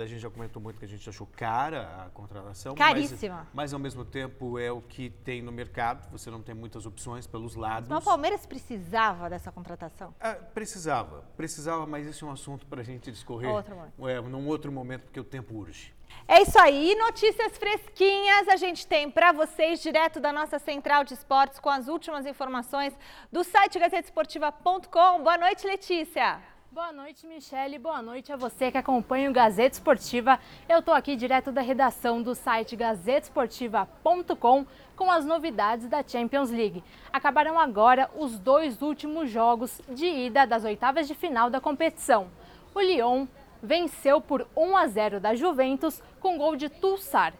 Daí 0.00 0.06
a 0.06 0.08
gente 0.08 0.20
já 0.20 0.30
comentou 0.30 0.62
muito 0.62 0.78
que 0.78 0.84
a 0.86 0.88
gente 0.88 1.06
achou 1.06 1.26
cara 1.26 2.06
a 2.06 2.08
contratação. 2.08 2.74
Caríssima. 2.74 3.36
Mas, 3.36 3.48
mas 3.52 3.74
ao 3.74 3.78
mesmo 3.78 4.02
tempo 4.02 4.58
é 4.58 4.72
o 4.72 4.80
que 4.80 5.10
tem 5.10 5.42
no 5.42 5.52
mercado, 5.52 6.10
você 6.10 6.30
não 6.30 6.40
tem 6.40 6.54
muitas 6.54 6.86
opções 6.86 7.26
pelos 7.26 7.54
lados. 7.54 7.90
Mas 7.90 8.02
o 8.02 8.06
Palmeiras 8.06 8.46
precisava 8.46 9.28
dessa 9.28 9.52
contratação. 9.52 10.14
Ah, 10.18 10.36
precisava, 10.54 11.22
precisava, 11.36 11.86
mas 11.86 12.06
isso 12.06 12.24
é 12.24 12.28
um 12.28 12.32
assunto 12.32 12.64
para 12.66 12.80
a 12.80 12.82
gente 12.82 13.12
discorrer 13.12 13.50
Outro 13.50 13.76
momento. 13.76 14.08
é, 14.08 14.18
num 14.22 14.46
outro 14.46 14.72
momento, 14.72 15.02
porque 15.02 15.20
o 15.20 15.24
tempo 15.24 15.54
urge. 15.54 15.92
É 16.26 16.40
isso 16.40 16.58
aí, 16.58 16.94
notícias 16.96 17.58
fresquinhas 17.58 18.48
a 18.48 18.56
gente 18.56 18.86
tem 18.86 19.10
para 19.10 19.32
vocês 19.32 19.82
direto 19.82 20.18
da 20.18 20.32
nossa 20.32 20.58
central 20.58 21.04
de 21.04 21.12
esportes 21.12 21.60
com 21.60 21.68
as 21.68 21.88
últimas 21.88 22.24
informações 22.24 22.96
do 23.30 23.44
site 23.44 23.78
gazetesportiva.com. 23.78 25.22
Boa 25.22 25.36
noite, 25.36 25.66
Letícia. 25.66 26.40
Boa 26.72 26.92
noite, 26.92 27.26
Michele. 27.26 27.80
Boa 27.80 28.00
noite 28.00 28.32
a 28.32 28.36
você 28.36 28.70
que 28.70 28.78
acompanha 28.78 29.28
o 29.28 29.32
Gazeta 29.32 29.74
Esportiva. 29.74 30.38
Eu 30.68 30.78
estou 30.78 30.94
aqui 30.94 31.16
direto 31.16 31.50
da 31.50 31.60
redação 31.60 32.22
do 32.22 32.32
site 32.32 32.76
gazetesportiva.com 32.76 34.64
com 34.94 35.10
as 35.10 35.26
novidades 35.26 35.88
da 35.88 36.00
Champions 36.06 36.48
League. 36.48 36.84
Acabaram 37.12 37.58
agora 37.58 38.08
os 38.14 38.38
dois 38.38 38.82
últimos 38.82 39.28
jogos 39.28 39.82
de 39.88 40.06
ida 40.06 40.46
das 40.46 40.62
oitavas 40.62 41.08
de 41.08 41.14
final 41.16 41.50
da 41.50 41.60
competição. 41.60 42.28
O 42.72 42.80
Lyon 42.80 43.26
venceu 43.60 44.20
por 44.20 44.46
1 44.56 44.76
a 44.76 44.86
0 44.86 45.18
da 45.18 45.34
Juventus 45.34 46.00
com 46.20 46.38
gol 46.38 46.54
de 46.54 46.68
Tulsar. 46.68 47.34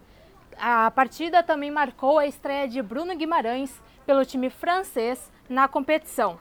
A 0.58 0.90
partida 0.90 1.40
também 1.40 1.70
marcou 1.70 2.18
a 2.18 2.26
estreia 2.26 2.66
de 2.66 2.82
Bruno 2.82 3.16
Guimarães 3.16 3.80
pelo 4.04 4.24
time 4.24 4.50
francês 4.50 5.30
na 5.48 5.68
competição. 5.68 6.36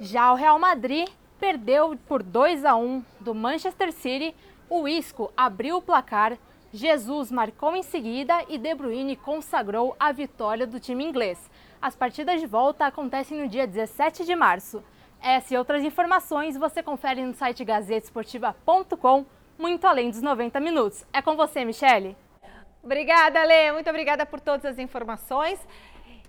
Já 0.00 0.32
o 0.32 0.34
Real 0.34 0.58
Madrid 0.58 1.08
perdeu 1.38 1.96
por 2.06 2.22
2 2.22 2.64
a 2.64 2.76
1 2.76 3.04
do 3.20 3.34
Manchester 3.34 3.92
City. 3.92 4.34
O 4.68 4.86
Isco 4.86 5.32
abriu 5.36 5.76
o 5.76 5.82
placar, 5.82 6.36
Jesus 6.72 7.30
marcou 7.30 7.74
em 7.74 7.82
seguida 7.82 8.44
e 8.48 8.58
De 8.58 8.74
Bruyne 8.74 9.16
consagrou 9.16 9.96
a 9.98 10.12
vitória 10.12 10.66
do 10.66 10.78
time 10.78 11.02
inglês. 11.02 11.38
As 11.80 11.96
partidas 11.96 12.40
de 12.40 12.46
volta 12.46 12.84
acontecem 12.84 13.40
no 13.40 13.48
dia 13.48 13.66
17 13.66 14.24
de 14.24 14.36
março. 14.36 14.82
Essa 15.20 15.54
e 15.54 15.56
outras 15.56 15.82
informações 15.82 16.58
você 16.58 16.82
confere 16.82 17.24
no 17.24 17.34
site 17.34 17.64
gazetesportiva.com, 17.64 19.24
muito 19.58 19.86
além 19.86 20.10
dos 20.10 20.20
90 20.20 20.60
minutos. 20.60 21.06
É 21.12 21.22
com 21.22 21.34
você, 21.36 21.64
Michele. 21.64 22.14
Obrigada, 22.82 23.42
Lê. 23.44 23.72
Muito 23.72 23.88
obrigada 23.88 24.24
por 24.26 24.40
todas 24.40 24.64
as 24.64 24.78
informações. 24.78 25.58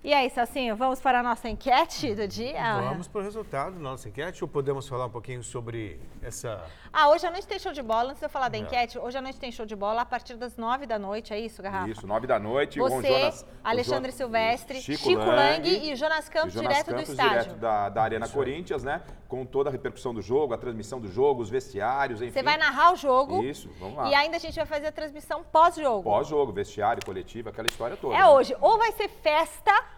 E 0.02 0.14
aí, 0.14 0.30
Celcinho, 0.30 0.74
vamos 0.76 0.98
para 0.98 1.20
a 1.20 1.22
nossa 1.22 1.46
enquete 1.46 2.14
do 2.14 2.26
dia? 2.26 2.80
Vamos 2.80 3.06
para 3.06 3.20
o 3.20 3.22
resultado 3.22 3.74
da 3.74 3.80
nossa 3.80 4.08
enquete 4.08 4.42
ou 4.42 4.48
podemos 4.48 4.88
falar 4.88 5.04
um 5.04 5.10
pouquinho 5.10 5.42
sobre 5.42 6.00
essa. 6.22 6.64
Ah, 6.90 7.10
hoje 7.10 7.26
à 7.26 7.30
noite 7.30 7.46
tem 7.46 7.58
show 7.58 7.70
de 7.70 7.82
bola. 7.82 8.08
Antes 8.08 8.20
de 8.20 8.24
eu 8.24 8.30
falar 8.30 8.48
da 8.48 8.56
enquete, 8.56 8.98
hoje 8.98 9.18
à 9.18 9.20
noite 9.20 9.38
tem 9.38 9.52
show 9.52 9.66
de 9.66 9.76
bola 9.76 10.00
a 10.00 10.06
partir 10.06 10.38
das 10.38 10.56
nove 10.56 10.86
da 10.86 10.98
noite, 10.98 11.34
é 11.34 11.38
isso, 11.38 11.62
Garrafa? 11.62 11.90
Isso, 11.90 12.06
nove 12.06 12.26
da 12.26 12.38
noite. 12.38 12.78
Você, 12.78 12.94
com 12.94 13.02
Jonas, 13.02 13.46
Alexandre 13.62 14.10
Silvestre, 14.10 14.80
Chico, 14.80 15.04
Chico, 15.04 15.20
Lang, 15.20 15.68
Lang 15.68 15.90
e 15.90 15.94
Jonas 15.94 16.30
Campos, 16.30 16.54
e 16.54 16.56
Jonas 16.56 16.72
direto 16.72 16.86
Campos, 16.86 17.06
do 17.06 17.10
estádio. 17.12 17.40
direto 17.42 17.56
da, 17.58 17.88
da 17.90 18.02
Arena 18.02 18.26
Corinthians, 18.26 18.82
né? 18.82 19.02
Com 19.28 19.44
toda 19.44 19.68
a 19.68 19.72
repercussão 19.72 20.14
do 20.14 20.22
jogo, 20.22 20.54
a 20.54 20.58
transmissão 20.58 20.98
do 20.98 21.12
jogo, 21.12 21.42
os 21.42 21.50
vestiários, 21.50 22.22
enfim. 22.22 22.32
Você 22.32 22.42
vai 22.42 22.56
narrar 22.56 22.94
o 22.94 22.96
jogo. 22.96 23.44
Isso, 23.44 23.68
vamos 23.78 23.98
lá. 23.98 24.08
E 24.08 24.14
ainda 24.14 24.38
a 24.38 24.40
gente 24.40 24.56
vai 24.56 24.66
fazer 24.66 24.86
a 24.86 24.92
transmissão 24.92 25.44
pós-jogo. 25.44 26.02
Pós-jogo, 26.04 26.52
vestiário, 26.52 27.04
coletivo, 27.04 27.50
aquela 27.50 27.68
história 27.68 27.98
toda. 27.98 28.14
É 28.14 28.20
né? 28.20 28.26
hoje. 28.26 28.56
Ou 28.62 28.78
vai 28.78 28.92
ser 28.92 29.08
festa, 29.08 29.89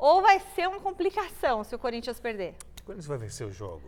ou 0.00 0.22
vai 0.22 0.40
ser 0.54 0.66
uma 0.66 0.80
complicação 0.80 1.62
se 1.62 1.74
o 1.74 1.78
Corinthians 1.78 2.18
perder. 2.18 2.56
Quando 2.84 3.02
você 3.02 3.08
vai 3.08 3.18
vencer 3.18 3.46
o 3.46 3.52
jogo? 3.52 3.82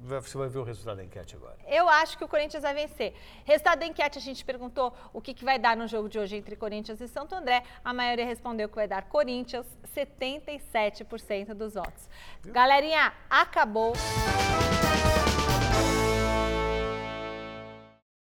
Você 0.00 0.38
vai 0.38 0.48
ver 0.48 0.58
o 0.58 0.62
resultado 0.62 0.98
da 0.98 1.04
enquete 1.04 1.34
agora. 1.34 1.56
Eu 1.66 1.88
acho 1.88 2.16
que 2.16 2.22
o 2.22 2.28
Corinthians 2.28 2.62
vai 2.62 2.72
vencer. 2.72 3.14
Resultado 3.44 3.80
da 3.80 3.86
enquete, 3.86 4.16
a 4.16 4.20
gente 4.20 4.44
perguntou 4.44 4.94
o 5.12 5.20
que, 5.20 5.34
que 5.34 5.44
vai 5.44 5.58
dar 5.58 5.76
no 5.76 5.88
jogo 5.88 6.08
de 6.08 6.20
hoje 6.20 6.36
entre 6.36 6.54
Corinthians 6.54 7.00
e 7.00 7.08
Santo 7.08 7.34
André. 7.34 7.64
A 7.84 7.92
maioria 7.92 8.24
respondeu 8.24 8.68
que 8.68 8.76
vai 8.76 8.86
dar 8.86 9.02
Corinthians, 9.08 9.66
77% 9.96 11.52
dos 11.54 11.74
votos. 11.74 12.08
Galerinha, 12.44 13.12
acabou. 13.28 13.94